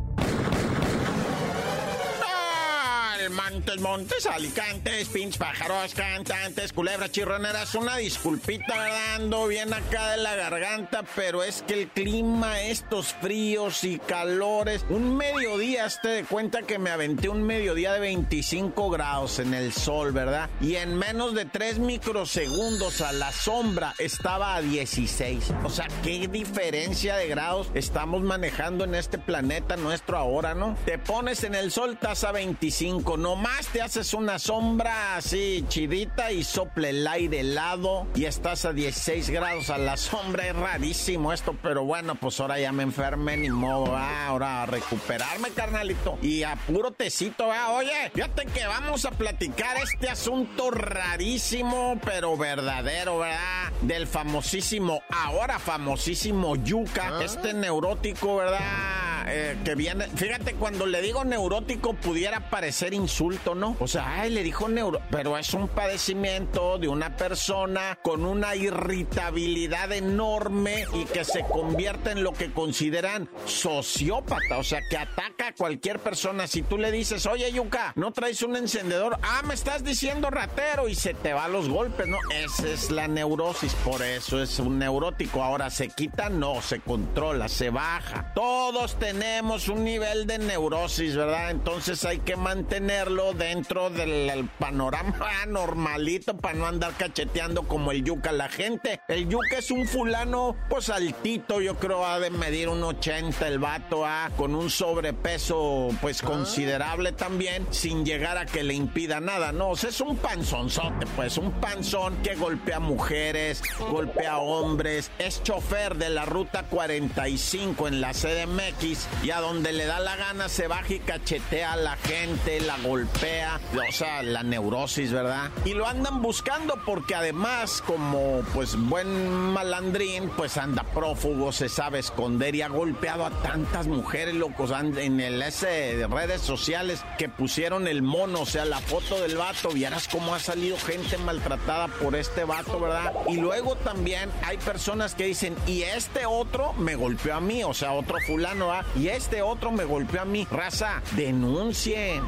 Montes, 3.39 3.79
Montes, 3.79 4.25
Alicantes, 4.25 5.07
pinches 5.07 5.37
pájaros, 5.37 5.93
cantantes, 5.93 6.73
culebras 6.73 7.11
chirroneras. 7.11 7.73
Una 7.73 7.95
disculpita, 7.95 8.77
¿verdad? 8.77 9.15
Ando 9.15 9.47
bien 9.47 9.73
acá 9.73 10.11
de 10.11 10.17
la 10.17 10.35
garganta, 10.35 11.03
pero 11.15 11.43
es 11.43 11.63
que 11.65 11.81
el 11.81 11.87
clima, 11.87 12.61
estos 12.61 13.13
fríos 13.13 13.83
y 13.85 13.97
calores. 13.97 14.85
Un 14.89 15.15
mediodía, 15.15 15.87
te 16.01 16.09
de 16.09 16.23
cuenta 16.25 16.63
que 16.63 16.79
me 16.79 16.89
aventé 16.89 17.29
un 17.29 17.43
mediodía 17.43 17.93
de 17.93 18.01
25 18.01 18.89
grados 18.89 19.39
en 19.39 19.53
el 19.53 19.71
sol, 19.71 20.11
¿verdad? 20.11 20.49
Y 20.59 20.75
en 20.75 20.97
menos 20.97 21.33
de 21.33 21.45
3 21.45 21.79
microsegundos 21.79 23.01
a 23.01 23.13
la 23.13 23.31
sombra 23.31 23.93
estaba 23.99 24.55
a 24.55 24.61
16. 24.61 25.53
O 25.63 25.69
sea, 25.69 25.87
qué 26.03 26.27
diferencia 26.27 27.15
de 27.15 27.27
grados 27.27 27.69
estamos 27.73 28.21
manejando 28.21 28.83
en 28.83 28.95
este 28.95 29.17
planeta 29.17 29.77
nuestro 29.77 30.17
ahora, 30.17 30.53
¿no? 30.53 30.77
Te 30.85 30.97
pones 30.97 31.43
en 31.43 31.55
el 31.55 31.71
sol, 31.71 31.93
estás 31.93 32.23
a 32.25 32.31
25 32.31 33.17
nomás 33.29 33.67
te 33.67 33.79
haces 33.79 34.15
una 34.15 34.39
sombra 34.39 35.15
así 35.15 35.63
chidita 35.67 36.31
y 36.31 36.43
sople 36.43 36.89
el 36.89 37.07
aire 37.07 37.41
helado 37.41 38.07
y 38.15 38.25
estás 38.25 38.65
a 38.65 38.73
16 38.73 39.29
grados 39.29 39.69
a 39.69 39.77
la 39.77 39.97
sombra. 39.97 40.47
Es 40.47 40.55
rarísimo 40.55 41.31
esto, 41.31 41.55
pero 41.61 41.83
bueno, 41.83 42.15
pues 42.15 42.39
ahora 42.39 42.59
ya 42.59 42.71
me 42.71 42.81
enfermé, 42.81 43.37
ni 43.37 43.51
modo. 43.51 43.95
Ah, 43.95 44.25
ahora 44.29 44.63
a 44.63 44.65
recuperarme, 44.65 45.51
carnalito. 45.51 46.17
Y 46.23 46.41
a 46.41 46.55
puro 46.55 46.89
tecito, 46.89 47.51
ah, 47.51 47.73
oye, 47.73 48.09
fíjate 48.15 48.47
que 48.47 48.65
vamos 48.65 49.05
a 49.05 49.11
platicar 49.11 49.77
este 49.77 50.09
asunto 50.09 50.71
rarísimo, 50.71 51.99
pero 52.03 52.35
verdadero, 52.35 53.19
¿verdad? 53.19 53.71
Del 53.81 54.07
famosísimo, 54.07 55.03
ahora 55.07 55.59
famosísimo 55.59 56.55
Yuca, 56.55 57.23
este 57.23 57.53
neurótico, 57.53 58.37
¿verdad? 58.37 59.08
Eh, 59.27 59.57
que 59.63 59.75
viene. 59.75 60.07
Fíjate, 60.07 60.53
cuando 60.55 60.85
le 60.85 61.01
digo 61.01 61.23
neurótico 61.23 61.93
pudiera 61.93 62.49
parecer 62.49 62.93
insulto, 62.93 63.55
¿no? 63.55 63.75
O 63.79 63.87
sea, 63.87 64.21
ay, 64.21 64.31
le 64.31 64.43
dijo 64.43 64.67
neuro. 64.69 65.01
Pero 65.11 65.37
es 65.37 65.53
un 65.53 65.67
padecimiento 65.67 66.77
de 66.77 66.87
una 66.87 67.15
persona 67.15 67.97
con 68.01 68.25
una 68.25 68.55
irritabilidad 68.55 69.91
enorme 69.91 70.85
y 70.93 71.05
que 71.05 71.23
se 71.23 71.43
convierte 71.43 72.11
en 72.11 72.23
lo 72.23 72.33
que 72.33 72.51
consideran 72.51 73.29
sociópata. 73.45 74.57
O 74.57 74.63
sea, 74.63 74.79
que 74.89 74.97
ataca 74.97 75.47
a 75.47 75.53
cualquier 75.53 75.99
persona. 75.99 76.47
Si 76.47 76.61
tú 76.61 76.77
le 76.77 76.91
dices, 76.91 77.25
oye, 77.25 77.51
Yuka, 77.51 77.93
no 77.95 78.11
traes 78.11 78.41
un 78.41 78.55
encendedor. 78.55 79.17
Ah, 79.21 79.41
me 79.45 79.53
estás 79.53 79.83
diciendo 79.83 80.29
ratero 80.29 80.87
y 80.87 80.95
se 80.95 81.13
te 81.13 81.33
va 81.33 81.47
los 81.47 81.69
golpes, 81.69 82.07
¿no? 82.07 82.17
Esa 82.33 82.67
es 82.67 82.91
la 82.91 83.07
neurosis. 83.07 83.73
Por 83.85 84.01
eso 84.01 84.41
es 84.41 84.59
un 84.59 84.79
neurótico. 84.79 85.43
Ahora 85.43 85.69
se 85.69 85.89
quita, 85.89 86.29
no, 86.29 86.61
se 86.61 86.79
controla, 86.79 87.47
se 87.47 87.69
baja. 87.69 88.31
Todos 88.33 88.97
tenemos 88.97 89.08
tenemos 89.13 89.69
un 89.69 89.83
nivel 89.83 90.27
de 90.27 90.37
neurosis, 90.37 91.15
¿verdad? 91.15 91.49
Entonces 91.49 92.05
hay 92.05 92.19
que 92.19 92.35
mantenerlo 92.35 93.33
dentro 93.33 93.89
del 93.89 94.47
panorama 94.59 95.31
normalito 95.47 96.37
para 96.37 96.53
no 96.53 96.67
andar 96.67 96.93
cacheteando 96.95 97.63
como 97.63 97.91
el 97.91 98.03
yuca 98.03 98.31
la 98.31 98.49
gente. 98.49 99.01
El 99.07 99.27
yuca 99.27 99.57
es 99.57 99.71
un 99.71 99.87
fulano, 99.87 100.55
pues 100.69 100.91
altito, 100.91 101.59
yo 101.59 101.79
creo, 101.79 102.05
ha 102.05 102.19
de 102.19 102.29
medir 102.29 102.69
un 102.69 102.83
80 102.83 103.47
el 103.47 103.57
vato, 103.57 104.05
¿ah? 104.05 104.29
con 104.37 104.53
un 104.53 104.69
sobrepeso, 104.69 105.89
pues 106.01 106.21
considerable 106.21 107.11
también, 107.11 107.65
sin 107.71 108.05
llegar 108.05 108.37
a 108.37 108.45
que 108.45 108.61
le 108.61 108.75
impida 108.75 109.19
nada, 109.19 109.51
no, 109.51 109.71
o 109.71 109.75
sea, 109.75 109.89
es 109.89 110.01
un 110.01 110.17
panzonzote, 110.17 111.07
pues, 111.15 111.39
un 111.39 111.51
panzón 111.53 112.15
que 112.21 112.35
golpea 112.35 112.79
mujeres, 112.79 113.63
golpea 113.89 114.37
hombres, 114.37 115.09
es 115.17 115.41
chofer 115.41 115.95
de 115.95 116.11
la 116.11 116.25
ruta 116.25 116.61
45 116.69 117.87
en 117.87 118.01
la 118.01 118.11
CDMX 118.11 118.98
y 119.23 119.31
a 119.31 119.39
donde 119.39 119.71
le 119.73 119.85
da 119.85 119.99
la 119.99 120.15
gana 120.15 120.49
se 120.49 120.67
baja 120.67 120.93
y 120.93 120.99
cachetea 120.99 121.73
a 121.73 121.77
la 121.77 121.95
gente, 121.97 122.59
la 122.61 122.77
golpea, 122.77 123.59
o 123.73 123.91
sea, 123.91 124.23
la 124.23 124.43
neurosis, 124.43 125.11
¿verdad? 125.11 125.51
Y 125.65 125.73
lo 125.73 125.87
andan 125.87 126.21
buscando 126.21 126.75
porque 126.85 127.15
además, 127.15 127.83
como 127.85 128.41
pues 128.53 128.75
buen 128.75 129.29
malandrín, 129.53 130.29
pues 130.29 130.57
anda 130.57 130.83
prófugo, 130.83 131.51
se 131.51 131.69
sabe 131.69 131.99
esconder 131.99 132.55
y 132.55 132.61
ha 132.61 132.69
golpeado 132.69 133.25
a 133.25 133.31
tantas 133.41 133.87
mujeres, 133.87 134.35
locos, 134.35 134.71
en 134.71 135.19
el 135.19 135.41
S 135.41 135.67
de 135.67 136.07
redes 136.07 136.41
sociales 136.41 137.03
que 137.17 137.29
pusieron 137.29 137.87
el 137.87 138.01
mono, 138.01 138.41
o 138.41 138.45
sea, 138.45 138.65
la 138.65 138.79
foto 138.79 139.19
del 139.21 139.37
vato, 139.37 139.69
vieras 139.69 140.07
cómo 140.07 140.35
ha 140.35 140.39
salido 140.39 140.77
gente 140.77 141.17
maltratada 141.17 141.87
por 141.87 142.15
este 142.15 142.43
vato, 142.43 142.79
¿verdad? 142.79 143.13
Y 143.27 143.37
luego 143.37 143.75
también 143.75 144.29
hay 144.45 144.57
personas 144.57 145.15
que 145.15 145.25
dicen, 145.25 145.55
y 145.65 145.83
este 145.83 146.25
otro 146.25 146.73
me 146.73 146.95
golpeó 146.95 147.35
a 147.35 147.41
mí, 147.41 147.63
o 147.63 147.73
sea, 147.73 147.93
otro 147.93 148.17
fulano, 148.25 148.67
¿verdad? 148.67 148.85
Y 148.95 149.07
este 149.07 149.41
otro 149.41 149.71
me 149.71 149.85
golpeó 149.85 150.21
a 150.21 150.25
mí. 150.25 150.47
Raza, 150.49 151.01
denuncien. 151.11 152.23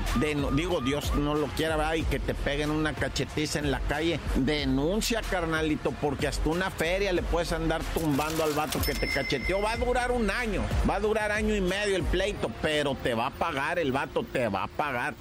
digo, 0.54 0.82
Dios 0.82 1.16
no 1.16 1.36
lo 1.36 1.48
quiera, 1.48 1.76
¿verdad? 1.76 1.96
Y 1.96 2.04
que 2.04 2.20
te 2.20 2.34
peguen 2.34 2.72
una 2.72 2.94
cachetiza 2.94 3.60
en 3.60 3.72
la 3.72 3.80
calle. 3.82 4.20
Denuncia, 4.36 5.22
carnalito, 5.22 5.92
porque 5.92 6.28
hasta 6.28 6.50
una 6.50 6.70
feria 6.70 7.14
le 7.14 7.24
puedes 7.24 7.52
andar 7.52 7.82
tumbando 7.94 8.44
al 8.44 8.54
vato 8.54 8.80
que 8.82 8.94
te 8.94 9.08
cacheteó. 9.08 9.62
Va 9.62 9.74
a 9.74 9.78
durar 9.78 10.12
un 10.12 10.30
año, 10.30 10.64
va 10.90 10.96
a 10.96 11.00
durar 11.00 11.32
año 11.32 11.56
y 11.56 11.62
medio 11.62 11.96
el 11.96 12.04
pleito, 12.04 12.52
pero 12.62 12.96
te 12.96 13.14
va 13.14 13.28
a 13.28 13.32
pagar, 13.32 13.80
el 13.80 13.92
vato 13.92 14.24
te 14.24 14.48
va 14.48 14.64
a 14.64 14.68
pagar. 14.68 15.16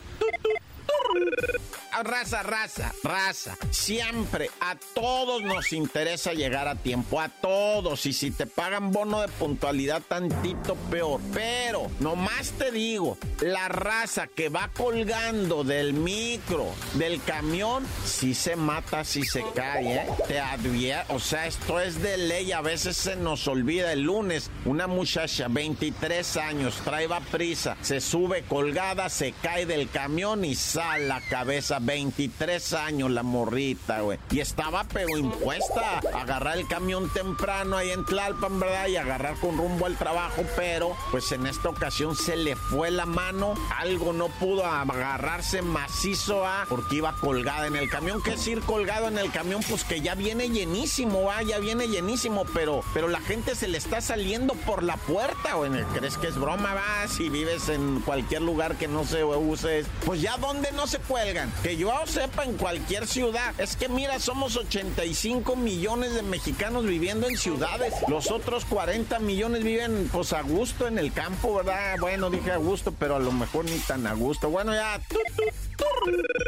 Raza, 2.02 2.42
raza, 2.42 2.94
raza. 3.02 3.56
Siempre 3.70 4.50
a 4.60 4.76
todos 4.94 5.42
nos 5.42 5.72
interesa 5.72 6.32
llegar 6.32 6.66
a 6.68 6.76
tiempo, 6.76 7.20
a 7.20 7.28
todos. 7.28 8.06
Y 8.06 8.12
si 8.12 8.30
te 8.30 8.46
pagan 8.46 8.90
bono 8.90 9.20
de 9.20 9.28
puntualidad, 9.28 10.02
tantito 10.08 10.76
peor. 10.90 11.20
Pero, 11.34 11.90
nomás 12.00 12.52
te 12.52 12.70
digo, 12.70 13.18
la 13.40 13.68
raza 13.68 14.26
que 14.26 14.48
va 14.48 14.70
colgando 14.74 15.62
del 15.62 15.92
micro, 15.92 16.66
del 16.94 17.22
camión, 17.22 17.84
si 18.04 18.34
se 18.34 18.56
mata, 18.56 19.04
si 19.04 19.24
se 19.24 19.44
cae, 19.54 19.96
¿eh? 19.96 20.06
Te 20.26 20.40
advierto. 20.40 21.14
O 21.14 21.20
sea, 21.20 21.46
esto 21.46 21.80
es 21.80 22.00
de 22.00 22.16
ley. 22.16 22.52
A 22.52 22.62
veces 22.62 22.96
se 22.96 23.16
nos 23.16 23.46
olvida. 23.46 23.92
El 23.92 24.02
lunes, 24.02 24.50
una 24.64 24.86
muchacha, 24.86 25.48
23 25.48 26.36
años, 26.38 26.80
trae 26.84 27.08
prisa, 27.18 27.76
se 27.80 28.00
sube 28.00 28.42
colgada, 28.42 29.08
se 29.08 29.32
cae 29.32 29.66
del 29.66 29.88
camión 29.88 30.44
y 30.44 30.54
sale 30.54 31.08
la 31.08 31.20
cabeza 31.20 31.79
23 31.80 32.72
años 32.74 33.10
la 33.10 33.22
morrita, 33.22 34.00
güey. 34.00 34.18
Y 34.30 34.40
estaba 34.40 34.84
pero 34.84 35.16
impuesta 35.16 36.00
a 36.12 36.20
agarrar 36.20 36.58
el 36.58 36.66
camión 36.66 37.10
temprano 37.12 37.76
ahí 37.76 37.90
en 37.90 38.04
Tlalpan, 38.04 38.60
¿verdad? 38.60 38.88
Y 38.88 38.96
agarrar 38.96 39.36
con 39.36 39.56
rumbo 39.56 39.86
al 39.86 39.96
trabajo, 39.96 40.44
pero 40.56 40.96
pues 41.10 41.30
en 41.32 41.46
esta 41.46 41.68
ocasión 41.68 42.16
se 42.16 42.36
le 42.36 42.56
fue 42.56 42.90
la 42.90 43.06
mano, 43.06 43.54
algo 43.78 44.12
no 44.12 44.28
pudo 44.28 44.64
agarrarse 44.64 45.62
macizo, 45.62 46.44
¿ah? 46.44 46.66
Porque 46.68 46.96
iba 46.96 47.14
colgada 47.14 47.66
en 47.66 47.76
el 47.76 47.88
camión. 47.88 48.22
¿Qué 48.22 48.34
es 48.34 48.46
ir 48.46 48.60
colgado 48.60 49.08
en 49.08 49.18
el 49.18 49.30
camión? 49.30 49.62
Pues 49.68 49.84
que 49.84 50.00
ya 50.00 50.14
viene 50.14 50.50
llenísimo, 50.50 51.30
¿ah? 51.30 51.42
Ya 51.42 51.58
viene 51.58 51.88
llenísimo, 51.88 52.44
pero, 52.54 52.82
pero 52.94 53.08
la 53.08 53.20
gente 53.20 53.54
se 53.54 53.68
le 53.68 53.78
está 53.78 54.00
saliendo 54.00 54.54
por 54.54 54.82
la 54.82 54.96
puerta, 54.96 55.54
güey. 55.54 55.70
¿Crees 55.94 56.16
que 56.18 56.28
es 56.28 56.36
broma, 56.36 56.74
va? 56.74 57.08
Si 57.08 57.28
vives 57.28 57.68
en 57.68 58.00
cualquier 58.00 58.42
lugar 58.42 58.76
que 58.76 58.88
no 58.88 59.04
se 59.04 59.24
use, 59.24 59.84
pues 60.04 60.20
ya 60.20 60.36
donde 60.36 60.72
no 60.72 60.86
se 60.86 60.98
cuelgan 60.98 61.52
que 61.70 61.76
yo 61.76 61.92
sepa 62.04 62.42
en 62.44 62.56
cualquier 62.56 63.06
ciudad. 63.06 63.54
Es 63.58 63.76
que 63.76 63.88
mira, 63.88 64.18
somos 64.18 64.56
85 64.56 65.54
millones 65.54 66.14
de 66.14 66.22
mexicanos 66.22 66.84
viviendo 66.84 67.28
en 67.28 67.36
ciudades. 67.36 67.94
Los 68.08 68.32
otros 68.32 68.64
40 68.64 69.20
millones 69.20 69.62
viven 69.62 70.10
pues 70.12 70.32
a 70.32 70.42
gusto 70.42 70.88
en 70.88 70.98
el 70.98 71.12
campo, 71.12 71.54
¿verdad? 71.54 71.96
Bueno, 72.00 72.28
dije 72.28 72.50
a 72.50 72.56
gusto, 72.56 72.92
pero 72.98 73.14
a 73.14 73.20
lo 73.20 73.30
mejor 73.30 73.66
ni 73.66 73.78
tan 73.78 74.04
a 74.08 74.14
gusto. 74.14 74.50
Bueno, 74.50 74.74
ya. 74.74 75.00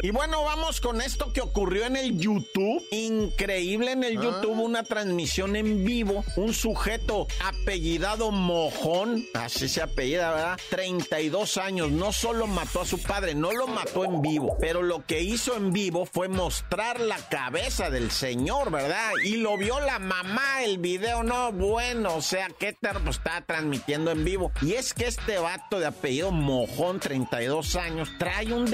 Y 0.05 0.11
bueno, 0.11 0.43
vamos 0.43 0.81
con 0.81 1.01
esto 1.01 1.33
que 1.33 1.41
ocurrió 1.41 1.85
en 1.85 1.97
el 1.97 2.19
YouTube. 2.19 2.85
Increíble 2.91 3.93
en 3.93 4.03
el 4.03 4.19
ah. 4.19 4.23
YouTube, 4.23 4.59
una 4.59 4.83
transmisión 4.83 5.55
en 5.55 5.85
vivo. 5.85 6.25
Un 6.37 6.53
sujeto 6.55 7.29
apellidado 7.45 8.33
Mojón, 8.33 9.25
así 9.35 9.69
se 9.69 9.81
apellida, 9.81 10.31
¿verdad? 10.33 10.61
32 10.71 11.57
años. 11.57 11.91
No 11.93 12.13
solo 12.13 12.49
mató 12.49 12.81
a 12.81 12.85
su 12.85 13.01
padre, 13.01 13.35
no 13.37 13.53
lo 13.53 13.69
mató 13.69 14.05
en 14.05 14.23
vivo, 14.23 14.57
pero 14.61 14.83
lo 14.83 15.07
que 15.07 15.21
hizo 15.21 15.57
en 15.57 15.73
vivo 15.73 16.05
fue 16.05 16.29
mostrar 16.29 17.01
la 17.01 17.19
cabeza 17.29 17.91
del 17.91 18.11
señor, 18.11 18.73
¿verdad? 18.73 19.13
Y 19.25 19.37
lo 19.37 19.57
vio 19.57 19.79
la 19.81 19.99
mamá, 19.99 20.65
el 20.65 20.79
video, 20.79 21.23
no, 21.23 21.53
bueno, 21.53 22.17
o 22.17 22.23
sea, 22.23 22.49
¿qué 22.59 22.73
te 22.73 22.89
pues, 22.89 23.19
está 23.19 23.45
transmitiendo 23.47 24.11
en 24.11 24.25
vivo? 24.25 24.51
Y 24.63 24.73
es 24.73 24.95
que 24.95 25.07
este 25.07 25.39
vato 25.39 25.79
de 25.79 25.87
apellido 25.87 26.33
Mojón, 26.33 26.99
32 26.99 27.77
años, 27.77 28.09
trae 28.19 28.53
un 28.53 28.69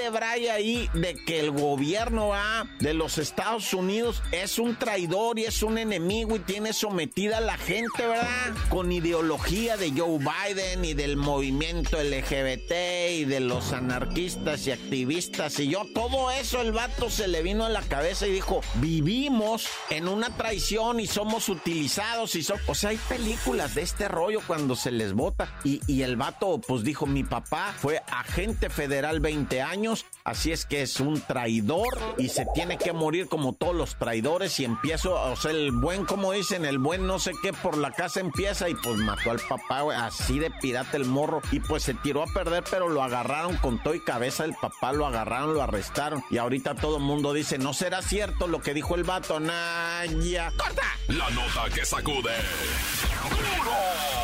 ahí 0.50 0.88
de 0.95 1.14
que 1.14 1.40
el 1.40 1.50
gobierno 1.50 2.33
de 2.81 2.95
los 2.95 3.19
Estados 3.19 3.73
Unidos 3.75 4.23
es 4.33 4.59
un 4.59 4.76
traidor 4.76 5.38
y 5.38 5.45
es 5.45 5.62
un 5.62 5.78
enemigo 5.78 6.37
y 6.37 6.40
tiene 6.40 6.73
sometida 6.73 7.38
a 7.38 7.40
la 7.40 7.57
gente, 7.57 8.07
¿verdad? 8.07 8.55
Con 8.69 8.93
ideología 8.93 9.76
de 9.76 9.90
Joe 9.90 10.19
Biden 10.19 10.85
y 10.85 10.95
del 10.95 11.17
movimiento 11.17 12.02
LGBT 12.02 12.73
y 13.12 13.25
de 13.25 13.40
los 13.40 13.73
anarquistas 13.73 14.67
y 14.67 14.73
activistas. 14.73 15.59
Y 15.59 15.69
yo, 15.69 15.83
todo 15.95 16.31
eso 16.31 16.61
el 16.61 16.73
vato 16.73 17.11
se 17.11 17.28
le 17.28 17.43
vino 17.43 17.64
a 17.64 17.69
la 17.69 17.83
cabeza 17.83 18.26
y 18.26 18.33
dijo, 18.33 18.61
vivimos 18.75 19.69
en 19.90 20.09
una 20.09 20.37
traición 20.37 21.00
y 21.00 21.07
somos 21.07 21.49
utilizados 21.49 22.35
y 22.35 22.43
son... 22.43 22.59
O 22.67 22.75
sea, 22.75 22.90
hay 22.90 22.99
películas 23.09 23.75
de 23.75 23.83
este 23.83 24.09
rollo 24.09 24.40
cuando 24.47 24.76
se 24.76 24.90
les 24.90 25.12
vota. 25.12 25.52
Y, 25.64 25.81
y 25.87 26.02
el 26.02 26.17
vato 26.17 26.61
pues 26.67 26.83
dijo, 26.83 27.07
mi 27.07 27.25
papá 27.25 27.75
fue 27.78 28.02
agente 28.11 28.71
federal 28.71 29.21
20 29.21 29.62
años, 29.62 30.05
así 30.38 30.52
es 30.52 30.66
que 30.66 30.83
es 30.83 31.00
un 31.00 31.21
traidor 31.21 31.99
y 32.16 32.28
se 32.28 32.47
tiene 32.54 32.78
que 32.78 32.92
morir 32.92 33.26
como 33.26 33.54
todos 33.54 33.75
los 33.75 33.97
traidores 33.97 34.61
y 34.61 34.64
empiezo, 34.64 35.21
o 35.21 35.35
sea, 35.35 35.50
el 35.50 35.73
buen, 35.73 36.04
como 36.04 36.30
dicen, 36.30 36.64
el 36.64 36.78
buen 36.78 37.09
no 37.09 37.18
sé 37.18 37.33
qué 37.42 37.52
por 37.52 37.76
la 37.76 37.90
casa 37.90 38.21
empieza 38.21 38.68
y 38.68 38.76
pues 38.76 38.99
mató 38.99 39.33
al 39.33 39.40
papá, 39.40 40.07
así 40.07 40.38
de 40.38 40.52
pirata 40.52 40.97
el 40.97 41.07
morro 41.07 41.42
y 41.50 41.59
pues 41.59 41.83
se 41.83 41.95
tiró 41.95 42.23
a 42.23 42.26
perder, 42.26 42.62
pero 42.71 42.88
lo 42.88 43.02
agarraron 43.02 43.57
con 43.57 43.83
todo 43.83 43.95
y 43.95 44.00
cabeza 44.00 44.45
el 44.45 44.54
papá, 44.54 44.92
lo 44.92 45.09
agarraron, 45.09 45.54
lo 45.54 45.62
arrestaron 45.62 46.23
y 46.30 46.38
ahorita 46.38 46.76
todo 46.76 46.99
el 46.99 47.02
mundo 47.02 47.33
dice, 47.33 47.59
no 47.59 47.75
será 47.75 48.00
cierto 48.00 48.47
lo 48.47 48.61
que 48.61 48.75
dijo 48.75 48.95
el 48.95 49.02
vato, 49.02 49.40
Naya. 49.40 50.52
¡Corta! 50.57 50.87
La 51.09 51.30
nota 51.30 51.64
que 51.75 51.85
sacude. 51.85 52.37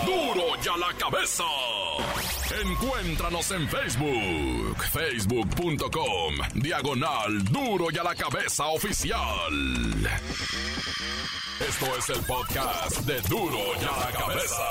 ¡Duro! 0.06 0.34
¡Duro 0.34 0.62
ya 0.62 0.76
la 0.76 0.96
cabeza! 0.96 1.42
Encuéntranos 2.62 3.50
en 3.50 3.68
Facebook, 3.68 4.76
facebook.com, 4.92 6.34
diagonal 6.54 7.44
duro 7.50 7.86
y 7.90 7.98
a 7.98 8.04
la 8.04 8.14
cabeza 8.14 8.66
oficial. 8.66 9.52
Esto 11.60 11.86
es 11.98 12.10
el 12.10 12.24
podcast 12.24 13.00
de 13.00 13.20
duro 13.22 13.58
y 13.80 13.84
a 13.84 14.06
la 14.06 14.12
cabeza. 14.12 14.62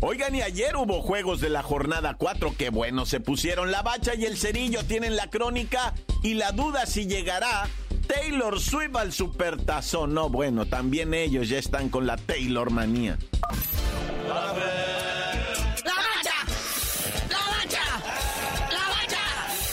Oigan, 0.00 0.34
y 0.34 0.42
ayer 0.42 0.76
hubo 0.76 1.00
juegos 1.00 1.40
de 1.40 1.48
la 1.48 1.62
jornada 1.62 2.16
4, 2.18 2.54
que 2.58 2.68
bueno, 2.68 3.06
se 3.06 3.20
pusieron 3.20 3.70
la 3.70 3.80
bacha 3.80 4.14
y 4.14 4.26
el 4.26 4.36
cerillo 4.36 4.84
tienen 4.84 5.16
la 5.16 5.30
crónica 5.30 5.94
y 6.22 6.34
la 6.34 6.52
duda 6.52 6.84
si 6.84 7.06
llegará 7.06 7.68
Taylor 8.06 8.60
Swift 8.60 8.96
al 8.96 9.12
supertazón. 9.12 10.14
No, 10.14 10.28
bueno, 10.28 10.66
también 10.66 11.14
ellos 11.14 11.48
ya 11.48 11.58
están 11.58 11.88
con 11.88 12.06
la 12.06 12.16
Taylor 12.16 12.70
manía. 12.70 13.18
¡La 14.26 14.34
bacha! 14.34 14.64
¡La 15.84 17.38
bacha! 17.38 17.84
¡La 18.70 18.84
bacha! 18.88 19.22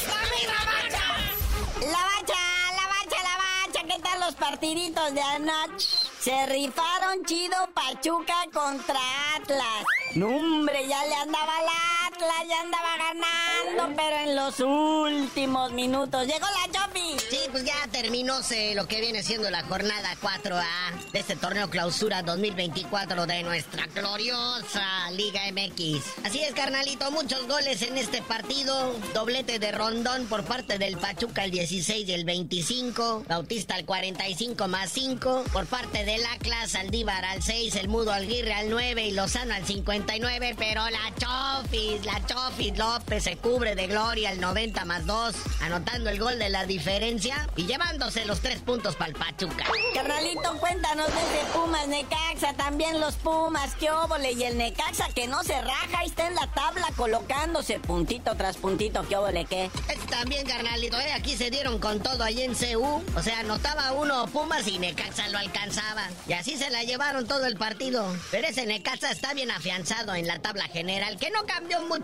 ¡La 0.07 0.15
bacha! 0.15 1.01
¡La 1.81 2.01
bacha! 2.11 2.41
¡La 2.75 2.87
bacha! 2.87 3.17
¡La 3.23 3.35
bacha! 3.37 3.81
¿Qué 3.87 4.01
tal 4.01 4.19
los 4.19 4.35
partiditos 4.35 5.13
de 5.13 5.21
anoche? 5.21 5.87
Se 6.19 6.45
rifaron 6.45 7.25
chido 7.25 7.57
Pachuca 7.73 8.45
contra 8.53 8.99
Atlas. 9.35 9.85
No, 10.15 10.27
hombre, 10.27 10.87
ya 10.87 11.03
le 11.05 11.15
andaba 11.15 11.61
la 11.63 12.00
Atlas, 12.21 12.47
ya 12.47 12.61
andaba 12.61 12.97
ganando, 12.97 13.95
pero 13.95 14.15
en 14.29 14.35
los 14.35 14.59
últimos 14.59 15.71
minutos 15.71 16.27
llegó 16.27 16.45
la 16.45 16.71
Chopi. 16.71 17.17
Sí, 17.29 17.39
pues 17.51 17.63
ya 17.65 17.87
terminóse 17.91 18.75
lo 18.75 18.87
que 18.87 19.01
viene 19.01 19.23
siendo 19.23 19.49
la 19.49 19.63
jornada 19.63 20.15
4A 20.21 21.11
de 21.11 21.19
este 21.19 21.35
torneo 21.35 21.69
clausura 21.69 22.21
2024 22.21 23.25
de 23.25 23.43
nuestra 23.43 23.87
gloriosa 23.87 25.09
Liga 25.11 25.41
MX. 25.51 26.25
Así 26.25 26.41
es, 26.41 26.53
carnalito, 26.53 27.09
muchos 27.11 27.47
goles 27.47 27.81
en 27.81 27.97
este 27.97 28.21
partido. 28.21 28.93
Doblete 29.13 29.57
de 29.59 29.71
Rondón 29.71 30.27
por 30.27 30.43
parte 30.43 30.77
del 30.77 30.97
Pachuca 30.97 31.43
el 31.43 31.51
16 31.51 32.07
y 32.07 32.13
el 32.13 32.23
25. 32.25 33.25
Bautista 33.27 33.75
al 33.75 33.85
45 33.85 34.67
más 34.67 34.91
5. 34.91 35.45
Por 35.51 35.65
parte 35.65 36.05
del 36.05 36.23
Atlas, 36.25 36.75
Aldívar 36.75 37.25
al 37.25 37.41
6, 37.41 37.75
el 37.77 37.87
Mudo 37.87 38.11
Alguirre 38.11 38.53
al 38.53 38.69
9 38.69 39.05
y 39.05 39.11
Lozano 39.11 39.53
al 39.53 39.65
59. 39.65 40.55
Pero 40.57 40.83
la 40.89 41.13
Chofis, 41.17 42.05
la 42.11 42.25
Chofis 42.25 42.77
López 42.77 43.23
se 43.23 43.37
cubre 43.37 43.75
de 43.75 43.87
gloria 43.87 44.29
al 44.31 44.41
90 44.41 44.83
más 44.85 45.05
2, 45.05 45.35
anotando 45.61 46.09
el 46.09 46.19
gol 46.19 46.37
de 46.39 46.49
la 46.49 46.65
diferencia 46.65 47.47
y 47.55 47.65
llevándose 47.65 48.25
los 48.25 48.41
tres 48.41 48.59
puntos 48.59 48.95
para 48.95 49.11
el 49.11 49.15
Pachuca. 49.15 49.65
Carnalito, 49.93 50.57
cuéntanos 50.59 51.07
desde 51.07 51.45
Pumas, 51.53 51.87
Necaxa, 51.87 52.53
también 52.53 52.99
los 52.99 53.15
Pumas, 53.15 53.75
qué 53.75 53.91
óvole, 53.91 54.33
y 54.33 54.43
el 54.43 54.57
Necaxa 54.57 55.07
que 55.13 55.27
no 55.27 55.43
se 55.43 55.61
raja, 55.61 55.99
ahí 55.99 56.07
está 56.07 56.27
en 56.27 56.35
la 56.35 56.47
tabla 56.47 56.87
colocándose 56.97 57.79
puntito 57.79 58.35
tras 58.35 58.57
puntito, 58.57 59.07
qué 59.07 59.15
óvole, 59.15 59.45
qué. 59.45 59.69
también, 60.09 60.45
carnalito, 60.45 60.99
¿eh? 60.99 61.13
aquí 61.13 61.37
se 61.37 61.49
dieron 61.49 61.79
con 61.79 62.01
todo 62.01 62.23
ahí 62.23 62.41
en 62.41 62.55
CU, 62.55 63.01
o 63.15 63.21
sea, 63.21 63.39
anotaba 63.39 63.93
uno 63.93 64.27
Pumas 64.27 64.67
y 64.67 64.79
Necaxa 64.79 65.29
lo 65.29 65.37
alcanzaba, 65.37 66.09
y 66.27 66.33
así 66.33 66.57
se 66.57 66.69
la 66.69 66.83
llevaron 66.83 67.25
todo 67.25 67.45
el 67.45 67.55
partido. 67.55 68.05
Pero 68.31 68.47
ese 68.47 68.65
Necaxa 68.65 69.11
está 69.11 69.33
bien 69.33 69.51
afianzado 69.51 70.13
en 70.15 70.27
la 70.27 70.39
tabla 70.39 70.65
general, 70.65 71.17
que 71.17 71.29
no 71.31 71.45
cambió 71.45 71.81
mucho, 71.81 72.00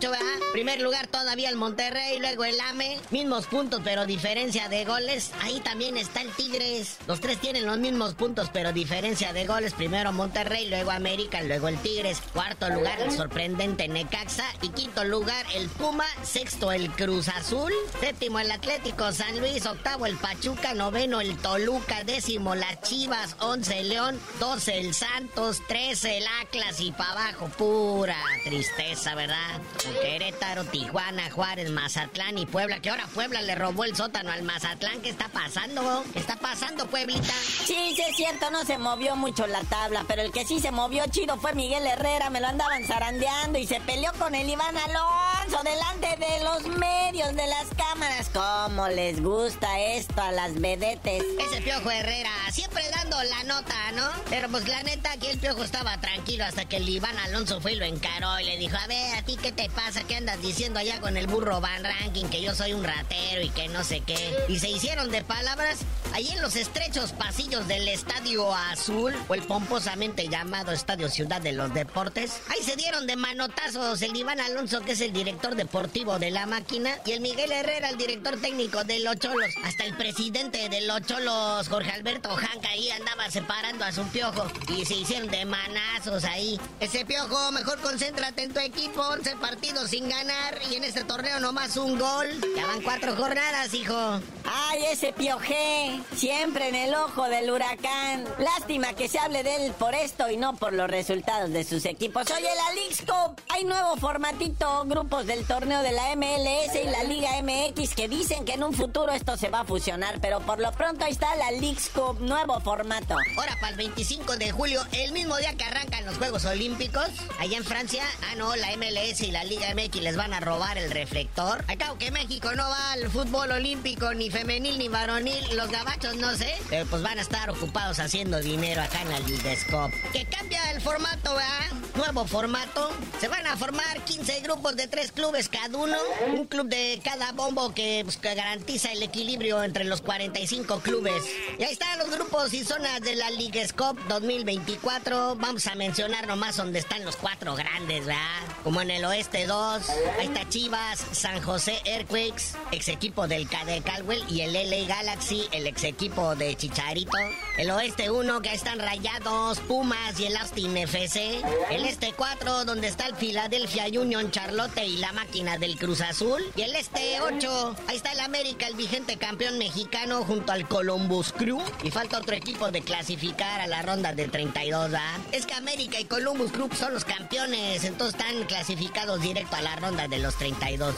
Primer 0.52 0.80
lugar 0.80 1.08
todavía 1.08 1.48
el 1.48 1.56
Monterrey, 1.56 2.20
luego 2.20 2.44
el 2.44 2.60
AME, 2.60 2.98
mismos 3.10 3.46
puntos, 3.46 3.80
pero 3.82 4.06
diferencia 4.06 4.68
de 4.68 4.84
goles. 4.84 5.32
Ahí 5.42 5.60
también 5.60 5.96
está 5.96 6.20
el 6.20 6.30
Tigres. 6.32 6.98
Los 7.06 7.20
tres 7.20 7.38
tienen 7.40 7.66
los 7.66 7.78
mismos 7.78 8.14
puntos, 8.14 8.48
pero 8.52 8.72
diferencia 8.72 9.32
de 9.32 9.46
goles. 9.46 9.74
Primero 9.74 10.12
Monterrey, 10.12 10.68
luego 10.68 10.90
América, 10.90 11.42
luego 11.42 11.68
el 11.68 11.78
Tigres. 11.78 12.22
Cuarto 12.32 12.68
lugar 12.70 13.00
el 13.00 13.10
sorprendente 13.10 13.88
Necaxa. 13.88 14.44
Y 14.62 14.68
quinto 14.70 15.04
lugar 15.04 15.44
el 15.54 15.68
Puma. 15.68 16.06
Sexto 16.22 16.70
el 16.70 16.90
Cruz 16.90 17.28
Azul. 17.28 17.72
Séptimo 18.00 18.38
el 18.38 18.50
Atlético 18.50 19.12
San 19.12 19.38
Luis. 19.40 19.66
Octavo 19.66 20.06
el 20.06 20.16
Pachuca. 20.16 20.74
Noveno 20.74 21.20
el 21.20 21.36
Toluca. 21.38 22.04
Décimo 22.04 22.54
las 22.54 22.80
Chivas. 22.82 23.36
Once 23.40 23.78
el 23.78 23.88
León. 23.88 24.18
Doce 24.38 24.78
el 24.78 24.94
Santos. 24.94 25.60
Trece 25.66 26.18
el 26.18 26.24
Atlas 26.42 26.80
y 26.80 26.92
para 26.92 27.12
abajo. 27.12 27.48
Pura 27.58 28.16
tristeza, 28.44 29.14
¿verdad? 29.14 29.60
Querétaro, 30.00 30.64
Tijuana, 30.64 31.30
Juárez, 31.30 31.70
Mazatlán 31.70 32.38
y 32.38 32.46
Puebla. 32.46 32.80
Que 32.80 32.90
ahora 32.90 33.06
Puebla 33.14 33.42
le 33.42 33.54
robó 33.54 33.84
el 33.84 33.96
sótano 33.96 34.30
al 34.30 34.42
Mazatlán. 34.42 35.00
¿Qué 35.00 35.10
está 35.10 35.28
pasando? 35.28 36.04
¿Qué 36.12 36.18
está 36.18 36.36
pasando, 36.36 36.86
Pueblita? 36.86 37.32
Sí, 37.64 37.94
sí 37.94 38.02
es 38.08 38.16
cierto, 38.16 38.50
no 38.50 38.64
se 38.64 38.78
movió 38.78 39.16
mucho 39.16 39.46
la 39.46 39.62
tabla, 39.64 40.04
pero 40.06 40.22
el 40.22 40.32
que 40.32 40.44
sí 40.44 40.60
se 40.60 40.70
movió 40.70 41.04
chido 41.10 41.36
fue 41.38 41.54
Miguel 41.54 41.86
Herrera. 41.86 42.30
Me 42.30 42.40
lo 42.40 42.48
andaban 42.48 42.84
zarandeando 42.84 43.58
y 43.58 43.66
se 43.66 43.80
peleó 43.80 44.12
con 44.14 44.34
el 44.34 44.48
Iván 44.48 44.76
Alonso 44.76 45.62
delante 45.62 46.16
de 46.18 46.44
los 46.44 46.66
medios 46.78 47.34
de 47.34 47.46
las 47.46 47.66
cámaras. 47.76 48.30
¿Cómo 48.32 48.88
les 48.88 49.22
gusta 49.22 49.80
esto 49.80 50.20
a 50.20 50.32
las 50.32 50.60
vedetes? 50.60 51.22
Ese 51.38 51.60
piojo 51.62 51.90
Herrera, 51.90 52.30
siempre 52.52 52.82
dando 52.90 53.22
la 53.22 53.44
nota, 53.44 53.92
¿no? 53.92 54.08
Pero 54.30 54.48
pues 54.48 54.68
la 54.68 54.82
neta, 54.82 55.12
aquí 55.12 55.28
el 55.28 55.38
piojo 55.38 55.64
estaba 55.64 55.98
tranquilo 56.00 56.44
hasta 56.44 56.66
que 56.66 56.76
el 56.76 56.88
Iván 56.88 57.16
Alonso 57.18 57.60
fue 57.60 57.72
y 57.72 57.76
lo 57.76 57.84
encaró 57.84 58.38
y 58.40 58.44
le 58.44 58.56
dijo, 58.56 58.76
a 58.76 58.86
ver, 58.86 59.16
¿a 59.16 59.22
ti 59.22 59.36
qué 59.40 59.52
te 59.52 59.68
pasa? 59.78 60.02
¿Qué 60.02 60.16
andas 60.16 60.42
diciendo 60.42 60.80
allá 60.80 61.00
con 61.00 61.16
el 61.16 61.28
burro 61.28 61.60
Van 61.60 61.84
Ranking? 61.84 62.24
Que 62.24 62.42
yo 62.42 62.52
soy 62.52 62.72
un 62.72 62.82
ratero 62.82 63.42
y 63.42 63.48
que 63.50 63.68
no 63.68 63.84
sé 63.84 64.00
qué. 64.00 64.34
Y 64.48 64.58
se 64.58 64.68
hicieron 64.68 65.08
de 65.12 65.22
palabras 65.22 65.78
ahí 66.12 66.28
en 66.30 66.42
los 66.42 66.56
estrechos 66.56 67.12
pasillos 67.12 67.68
del 67.68 67.86
Estadio 67.86 68.52
Azul, 68.52 69.14
o 69.28 69.34
el 69.34 69.42
pomposamente 69.42 70.26
llamado 70.28 70.72
Estadio 70.72 71.08
Ciudad 71.08 71.40
de 71.40 71.52
los 71.52 71.72
Deportes. 71.72 72.40
Ahí 72.48 72.64
se 72.64 72.74
dieron 72.74 73.06
de 73.06 73.14
manotazos 73.14 74.02
el 74.02 74.16
Iván 74.16 74.40
Alonso, 74.40 74.80
que 74.80 74.92
es 74.92 75.00
el 75.00 75.12
director 75.12 75.54
deportivo 75.54 76.18
de 76.18 76.32
la 76.32 76.46
máquina, 76.46 76.98
y 77.06 77.12
el 77.12 77.20
Miguel 77.20 77.52
Herrera, 77.52 77.90
el 77.90 77.98
director 77.98 78.40
técnico 78.40 78.82
de 78.82 78.98
los 78.98 79.16
Cholos. 79.16 79.50
Hasta 79.62 79.84
el 79.84 79.96
presidente 79.96 80.68
de 80.68 80.80
los 80.82 81.02
Cholos, 81.02 81.68
Jorge 81.68 81.92
Alberto 81.92 82.30
Janca, 82.30 82.70
ahí 82.70 82.90
andaba 82.90 83.30
separando 83.30 83.84
a 83.84 83.92
su 83.92 84.02
piojo. 84.08 84.50
Y 84.76 84.84
se 84.86 84.94
hicieron 84.94 85.28
de 85.28 85.44
manazos 85.44 86.24
ahí. 86.24 86.58
Ese 86.80 87.04
piojo, 87.04 87.52
mejor 87.52 87.80
concéntrate 87.80 88.42
en 88.42 88.52
tu 88.52 88.58
equipo, 88.58 89.02
11 89.02 89.36
partidos 89.36 89.57
partidos 89.58 89.90
sin 89.90 90.08
ganar 90.08 90.56
y 90.70 90.76
en 90.76 90.84
este 90.84 91.02
torneo 91.02 91.40
nomás 91.40 91.76
un 91.76 91.98
gol. 91.98 92.28
Ya 92.56 92.64
van 92.66 92.80
cuatro 92.80 93.16
jornadas, 93.16 93.74
hijo. 93.74 94.20
Ay, 94.44 94.84
ese 94.92 95.12
Piojé, 95.12 96.00
siempre 96.14 96.68
en 96.68 96.76
el 96.76 96.94
ojo 96.94 97.24
del 97.28 97.50
huracán. 97.50 98.24
Lástima 98.38 98.92
que 98.92 99.08
se 99.08 99.18
hable 99.18 99.42
de 99.42 99.66
él 99.66 99.72
por 99.72 99.96
esto 99.96 100.30
y 100.30 100.36
no 100.36 100.54
por 100.54 100.72
los 100.72 100.88
resultados 100.88 101.50
de 101.50 101.64
sus 101.64 101.84
equipos. 101.86 102.30
Oye, 102.30 102.48
la 102.54 102.74
Leagues 102.74 103.00
Cup, 103.00 103.40
hay 103.48 103.64
nuevo 103.64 103.96
formatito, 103.96 104.84
grupos 104.86 105.26
del 105.26 105.44
torneo 105.44 105.82
de 105.82 105.90
la 105.90 106.14
MLS 106.14 106.76
y 106.76 106.88
la 106.88 107.02
Liga 107.02 107.30
MX 107.42 107.96
que 107.96 108.06
dicen 108.06 108.44
que 108.44 108.52
en 108.52 108.62
un 108.62 108.72
futuro 108.72 109.12
esto 109.12 109.36
se 109.36 109.48
va 109.48 109.60
a 109.60 109.64
fusionar, 109.64 110.20
pero 110.20 110.38
por 110.40 110.60
lo 110.60 110.70
pronto 110.70 111.04
ahí 111.04 111.12
está 111.12 111.34
la 111.34 111.50
Leagues 111.50 111.90
Cup, 111.92 112.20
nuevo 112.20 112.60
formato. 112.60 113.16
Ahora 113.36 113.56
para 113.60 113.70
el 113.70 113.76
25 113.76 114.36
de 114.36 114.52
julio, 114.52 114.82
el 114.92 115.10
mismo 115.10 115.36
día 115.36 115.52
que 115.54 115.64
arrancan 115.64 116.06
los 116.06 116.16
Juegos 116.16 116.44
Olímpicos, 116.44 117.08
allá 117.40 117.56
en 117.56 117.64
Francia, 117.64 118.04
ah 118.30 118.36
no, 118.36 118.54
la 118.54 118.68
MLS 118.76 119.20
y 119.22 119.32
la 119.32 119.47
Liga 119.48 119.74
MX 119.74 120.02
les 120.02 120.16
van 120.16 120.34
a 120.34 120.40
robar 120.40 120.76
el 120.76 120.90
reflector. 120.90 121.64
Acá 121.68 121.94
que 121.98 122.10
México 122.10 122.52
no 122.54 122.68
va 122.68 122.92
al 122.92 123.10
fútbol 123.10 123.50
olímpico 123.50 124.12
ni 124.12 124.30
femenil 124.30 124.78
ni 124.78 124.88
varonil, 124.88 125.56
los 125.56 125.70
gabachos 125.70 126.16
no 126.16 126.36
sé, 126.36 126.54
pero 126.68 126.84
pues 126.86 127.02
van 127.02 127.18
a 127.18 127.22
estar 127.22 127.48
ocupados 127.48 127.98
haciendo 127.98 128.40
dinero 128.40 128.82
acá 128.82 129.00
en 129.02 129.10
la 129.10 129.20
Liga 129.20 129.52
Cup. 129.70 129.92
Que 130.12 130.26
cambia 130.26 130.70
el 130.72 130.80
formato, 130.82 131.34
¿verdad? 131.34 131.78
Nuevo 131.96 132.26
formato. 132.26 132.90
Se 133.20 133.28
van 133.28 133.46
a 133.46 133.56
formar 133.56 134.04
15 134.04 134.40
grupos 134.40 134.76
de 134.76 134.86
tres 134.86 135.12
clubes 135.12 135.48
cada 135.48 135.76
uno, 135.76 135.96
un 136.28 136.44
club 136.44 136.68
de 136.68 137.00
cada 137.02 137.32
bombo 137.32 137.74
que, 137.74 138.02
pues, 138.04 138.18
que 138.18 138.34
garantiza 138.34 138.92
el 138.92 139.02
equilibrio 139.02 139.64
entre 139.64 139.84
los 139.84 140.02
45 140.02 140.80
clubes. 140.80 141.24
Y 141.58 141.64
ahí 141.64 141.72
están 141.72 141.98
los 141.98 142.10
grupos 142.10 142.52
y 142.52 142.64
zonas 142.64 143.00
de 143.00 143.16
la 143.16 143.30
Liga 143.30 143.62
Cup 143.76 143.98
2024. 144.08 145.36
Vamos 145.36 145.66
a 145.66 145.74
mencionar 145.74 146.26
nomás 146.26 146.56
donde 146.56 146.78
están 146.78 147.04
los 147.04 147.16
cuatro 147.16 147.54
grandes, 147.56 148.06
¿verdad? 148.06 148.42
Como 148.62 148.80
en 148.82 148.90
el 148.90 149.04
oeste 149.04 149.37
2, 149.46 149.90
ahí 150.18 150.26
está 150.26 150.48
Chivas, 150.48 151.04
San 151.12 151.40
José 151.42 151.80
Earthquakes, 151.84 152.54
ex 152.72 152.88
equipo 152.88 153.26
del 153.28 153.48
KD 153.48 153.82
Caldwell 153.84 154.24
y 154.28 154.40
el 154.42 154.52
LA 154.52 154.86
Galaxy, 154.86 155.46
el 155.52 155.66
ex 155.66 155.84
equipo 155.84 156.34
de 156.36 156.56
Chicharito. 156.56 157.16
El 157.56 157.70
oeste 157.70 158.10
1, 158.10 158.40
que 158.40 158.50
ahí 158.50 158.56
están 158.56 158.78
Rayados, 158.78 159.58
Pumas 159.60 160.18
y 160.20 160.26
el 160.26 160.36
Austin 160.36 160.76
FC. 160.76 161.40
El 161.70 161.84
este 161.84 162.12
4, 162.12 162.64
donde 162.64 162.86
está 162.86 163.06
el 163.06 163.16
Philadelphia 163.16 163.86
Union 164.00 164.30
Charlotte 164.30 164.78
y 164.86 164.98
la 164.98 165.12
máquina 165.12 165.58
del 165.58 165.76
Cruz 165.76 166.00
Azul. 166.00 166.40
Y 166.54 166.62
el 166.62 166.74
este 166.76 167.20
8, 167.20 167.76
ahí 167.88 167.96
está 167.96 168.12
el 168.12 168.20
América, 168.20 168.66
el 168.66 168.74
vigente 168.74 169.16
campeón 169.16 169.58
mexicano 169.58 170.24
junto 170.24 170.52
al 170.52 170.68
Columbus 170.68 171.32
Crew. 171.32 171.60
Y 171.82 171.90
falta 171.90 172.18
otro 172.18 172.36
equipo 172.36 172.70
de 172.70 172.82
clasificar 172.82 173.60
a 173.60 173.66
la 173.66 173.82
ronda 173.82 174.12
de 174.12 174.28
32, 174.28 174.92
¿ah? 174.94 175.18
Es 175.32 175.46
que 175.46 175.54
América 175.54 175.98
y 175.98 176.04
Columbus 176.04 176.52
Crew 176.52 176.68
son 176.78 176.94
los 176.94 177.04
campeones, 177.04 177.84
entonces 177.84 178.20
están 178.20 178.44
clasificados 178.44 179.20
directo 179.28 179.56
a 179.56 179.62
la 179.62 179.76
ronda 179.76 180.08
de 180.08 180.18
los 180.18 180.36
32. 180.36 180.94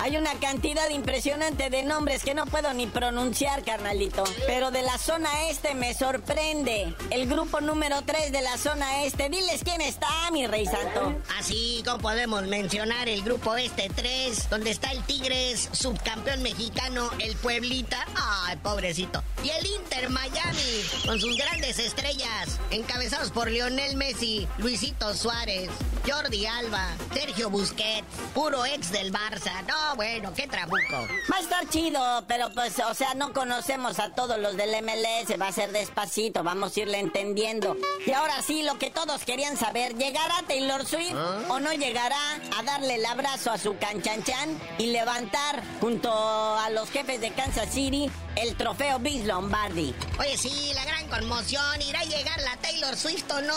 Hay 0.00 0.16
una 0.16 0.34
cantidad 0.34 0.88
impresionante 0.90 1.70
de 1.70 1.82
nombres 1.82 2.22
que 2.22 2.34
no 2.34 2.46
puedo 2.46 2.72
ni 2.72 2.86
pronunciar, 2.86 3.64
carnalito. 3.64 4.24
Pero 4.46 4.70
de 4.70 4.82
la 4.82 4.96
zona 4.96 5.48
este 5.48 5.74
me 5.74 5.92
sorprende. 5.94 6.94
El 7.10 7.28
grupo 7.28 7.60
número 7.60 8.02
3 8.02 8.32
de 8.32 8.40
la 8.42 8.56
zona 8.58 9.04
este. 9.04 9.28
Diles 9.28 9.62
quién 9.64 9.80
está, 9.80 10.08
mi 10.32 10.46
rey 10.46 10.66
santo. 10.66 11.14
Así 11.38 11.82
como 11.84 11.98
podemos 11.98 12.46
mencionar 12.46 13.08
el 13.08 13.22
grupo 13.22 13.56
este 13.56 13.90
3, 13.94 14.50
donde 14.50 14.70
está 14.70 14.90
el 14.92 15.02
Tigres, 15.04 15.68
subcampeón 15.72 16.42
mexicano, 16.42 17.10
el 17.18 17.34
Pueblita. 17.36 18.04
Ay, 18.14 18.56
pobrecito. 18.56 19.22
Y 19.42 19.50
el 19.50 19.66
Inter 19.66 20.10
Miami, 20.10 20.84
con 21.06 21.20
sus 21.20 21.36
grandes 21.36 21.78
estrellas, 21.78 22.58
encabezados 22.70 23.30
por 23.30 23.50
Lionel 23.50 23.96
Messi, 23.96 24.46
Luisito 24.58 25.14
Suárez, 25.14 25.70
Jordi 26.06 26.46
Alba, 26.46 26.88
Sergio 27.12 27.50
Busquets, 27.50 28.06
puro 28.34 28.64
ex 28.64 28.90
del 28.92 29.12
Barça. 29.12 29.62
No, 29.66 29.87
bueno, 29.96 30.32
qué 30.34 30.46
trabuco. 30.46 31.08
Va 31.30 31.36
a 31.36 31.40
estar 31.40 31.68
chido, 31.68 32.24
pero 32.26 32.50
pues, 32.52 32.78
o 32.78 32.94
sea, 32.94 33.14
no 33.14 33.32
conocemos 33.32 33.98
a 33.98 34.14
todos 34.14 34.38
los 34.38 34.56
del 34.56 34.70
MLS, 34.82 35.40
va 35.40 35.48
a 35.48 35.52
ser 35.52 35.72
despacito, 35.72 36.42
vamos 36.42 36.76
a 36.76 36.80
irle 36.80 36.98
entendiendo. 36.98 37.76
Y 38.06 38.12
ahora 38.12 38.40
sí, 38.42 38.62
lo 38.62 38.78
que 38.78 38.90
todos 38.90 39.24
querían 39.24 39.56
saber, 39.56 39.96
¿llegará 39.96 40.42
Taylor 40.46 40.84
Swift 40.84 41.14
o 41.48 41.60
no 41.60 41.72
llegará 41.72 42.18
a 42.56 42.62
darle 42.62 42.96
el 42.96 43.06
abrazo 43.06 43.50
a 43.50 43.58
su 43.58 43.76
canchanchan 43.78 44.58
y 44.78 44.86
levantar 44.86 45.62
junto 45.80 46.10
a 46.12 46.70
los 46.70 46.90
jefes 46.90 47.20
de 47.20 47.30
Kansas 47.32 47.72
City 47.72 48.10
el 48.36 48.56
trofeo 48.56 48.98
Vince 48.98 49.26
Lombardi? 49.26 49.94
Oye, 50.18 50.36
sí, 50.36 50.72
la 50.74 50.84
gran 50.84 50.97
conmoción, 51.08 51.82
¿irá 51.82 52.00
a 52.00 52.04
llegar 52.04 52.40
la 52.42 52.56
Taylor 52.58 52.96
Swift 52.96 53.30
o 53.30 53.40
no? 53.40 53.54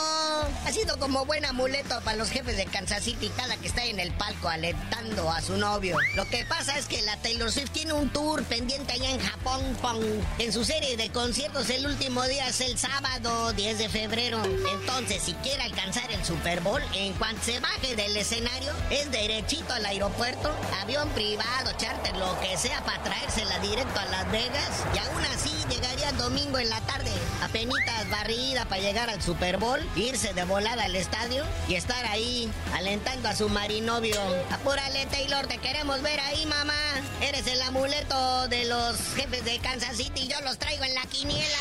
Ha 0.65 0.71
sido 0.71 0.97
como 0.97 1.25
buen 1.25 1.45
amuleto 1.45 1.99
para 2.01 2.17
los 2.17 2.29
jefes 2.29 2.57
de 2.57 2.65
Kansas 2.65 3.03
City 3.03 3.31
cada 3.35 3.57
que 3.57 3.67
está 3.67 3.85
en 3.85 3.99
el 3.99 4.11
palco 4.13 4.49
alentando 4.49 5.29
a 5.29 5.41
su 5.41 5.57
novio. 5.57 5.97
Lo 6.15 6.25
que 6.29 6.45
pasa 6.45 6.77
es 6.77 6.87
que 6.87 7.01
la 7.01 7.17
Taylor 7.17 7.51
Swift 7.51 7.71
tiene 7.71 7.93
un 7.93 8.09
tour 8.09 8.43
pendiente 8.43 8.93
allá 8.93 9.11
en 9.11 9.19
Japón, 9.19 9.77
pong. 9.81 10.03
En 10.39 10.53
su 10.53 10.63
serie 10.63 10.97
de 10.97 11.09
conciertos 11.11 11.69
el 11.69 11.85
último 11.85 12.23
día 12.23 12.47
es 12.47 12.61
el 12.61 12.77
sábado 12.77 13.53
10 13.53 13.77
de 13.77 13.89
febrero. 13.89 14.41
Entonces, 14.43 15.21
si 15.23 15.33
quiere 15.35 15.63
alcanzar 15.63 16.11
el 16.11 16.23
Super 16.25 16.61
Bowl, 16.61 16.81
en 16.93 17.13
cuanto 17.13 17.43
se 17.43 17.59
baje 17.59 17.95
del 17.95 18.15
escenario, 18.15 18.73
es 18.89 19.11
derechito 19.11 19.73
al 19.73 19.85
aeropuerto, 19.85 20.53
avión 20.81 21.09
privado, 21.09 21.71
charter, 21.77 22.15
lo 22.17 22.39
que 22.39 22.57
sea 22.57 22.83
para 22.83 23.03
traérsela 23.03 23.59
directo 23.59 23.99
a 23.99 24.05
Las 24.05 24.31
Vegas. 24.31 24.83
Y 24.95 24.97
aún 24.99 25.25
así 25.25 25.51
llegaría 25.69 26.00
domingo 26.17 26.57
en 26.57 26.69
la 26.69 26.81
tarde, 26.81 27.11
apenitas 27.41 28.09
barrida 28.09 28.65
para 28.65 28.81
llegar 28.81 29.09
al 29.09 29.21
Super 29.21 29.57
Bowl, 29.57 29.79
irse 29.95 30.33
de 30.33 30.43
volada 30.43 30.83
al 30.83 30.95
estadio 30.95 31.45
y 31.67 31.75
estar 31.75 32.05
ahí 32.05 32.51
alentando 32.73 33.29
a 33.29 33.35
su 33.35 33.47
marinovio. 33.49 34.19
Apúrale, 34.51 35.05
Taylor, 35.05 35.47
te 35.47 35.59
queremos 35.59 36.01
ver 36.01 36.19
ahí, 36.19 36.45
mamá. 36.45 36.73
Eres 37.21 37.45
el 37.47 37.61
amuleto 37.61 38.47
de 38.47 38.65
los 38.65 38.97
jefes 39.15 39.45
de 39.45 39.59
Kansas 39.59 39.97
City, 39.97 40.27
yo 40.27 40.41
los 40.41 40.57
traigo 40.57 40.83
en 40.83 40.95
la 40.95 41.03
quiniela. 41.03 41.57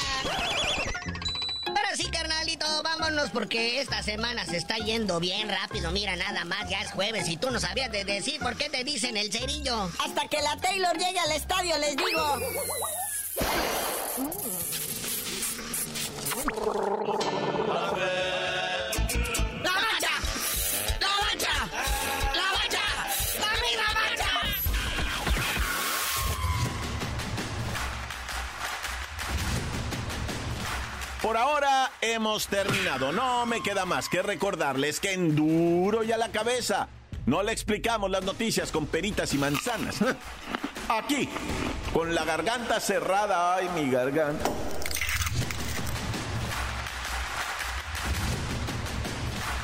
Ahora 1.66 1.96
sí, 1.96 2.10
carnalito, 2.10 2.66
vámonos 2.82 3.30
porque 3.30 3.80
esta 3.80 4.02
semana 4.02 4.44
se 4.46 4.56
está 4.56 4.76
yendo 4.78 5.20
bien 5.20 5.48
rápido. 5.48 5.90
Mira, 5.92 6.16
nada 6.16 6.44
más, 6.44 6.68
ya 6.68 6.80
es 6.80 6.90
jueves 6.92 7.28
y 7.28 7.36
tú 7.36 7.50
no 7.50 7.60
sabías 7.60 7.92
de 7.92 8.04
decir 8.04 8.40
por 8.40 8.56
qué 8.56 8.68
te 8.68 8.84
dicen 8.84 9.16
el 9.16 9.30
cerillo. 9.30 9.90
Hasta 10.04 10.26
que 10.28 10.42
la 10.42 10.56
Taylor 10.56 10.96
llegue 10.96 11.18
al 11.18 11.32
estadio, 11.32 11.78
les 11.78 11.96
digo. 11.96 12.38
Por 31.22 31.36
ahora 31.36 31.92
hemos 32.00 32.48
terminado. 32.48 33.12
No 33.12 33.46
me 33.46 33.62
queda 33.62 33.86
más 33.86 34.08
que 34.08 34.20
recordarles 34.20 35.00
que 35.00 35.12
en 35.12 35.36
duro 35.36 36.02
y 36.02 36.12
a 36.12 36.16
la 36.18 36.30
cabeza 36.30 36.88
no 37.26 37.42
le 37.42 37.52
explicamos 37.52 38.10
las 38.10 38.24
noticias 38.24 38.72
con 38.72 38.86
peritas 38.86 39.32
y 39.32 39.38
manzanas. 39.38 39.98
Aquí, 40.88 41.28
con 41.92 42.14
la 42.14 42.24
garganta 42.24 42.80
cerrada. 42.80 43.54
Ay, 43.54 43.68
mi 43.76 43.90
garganta. 43.90 44.50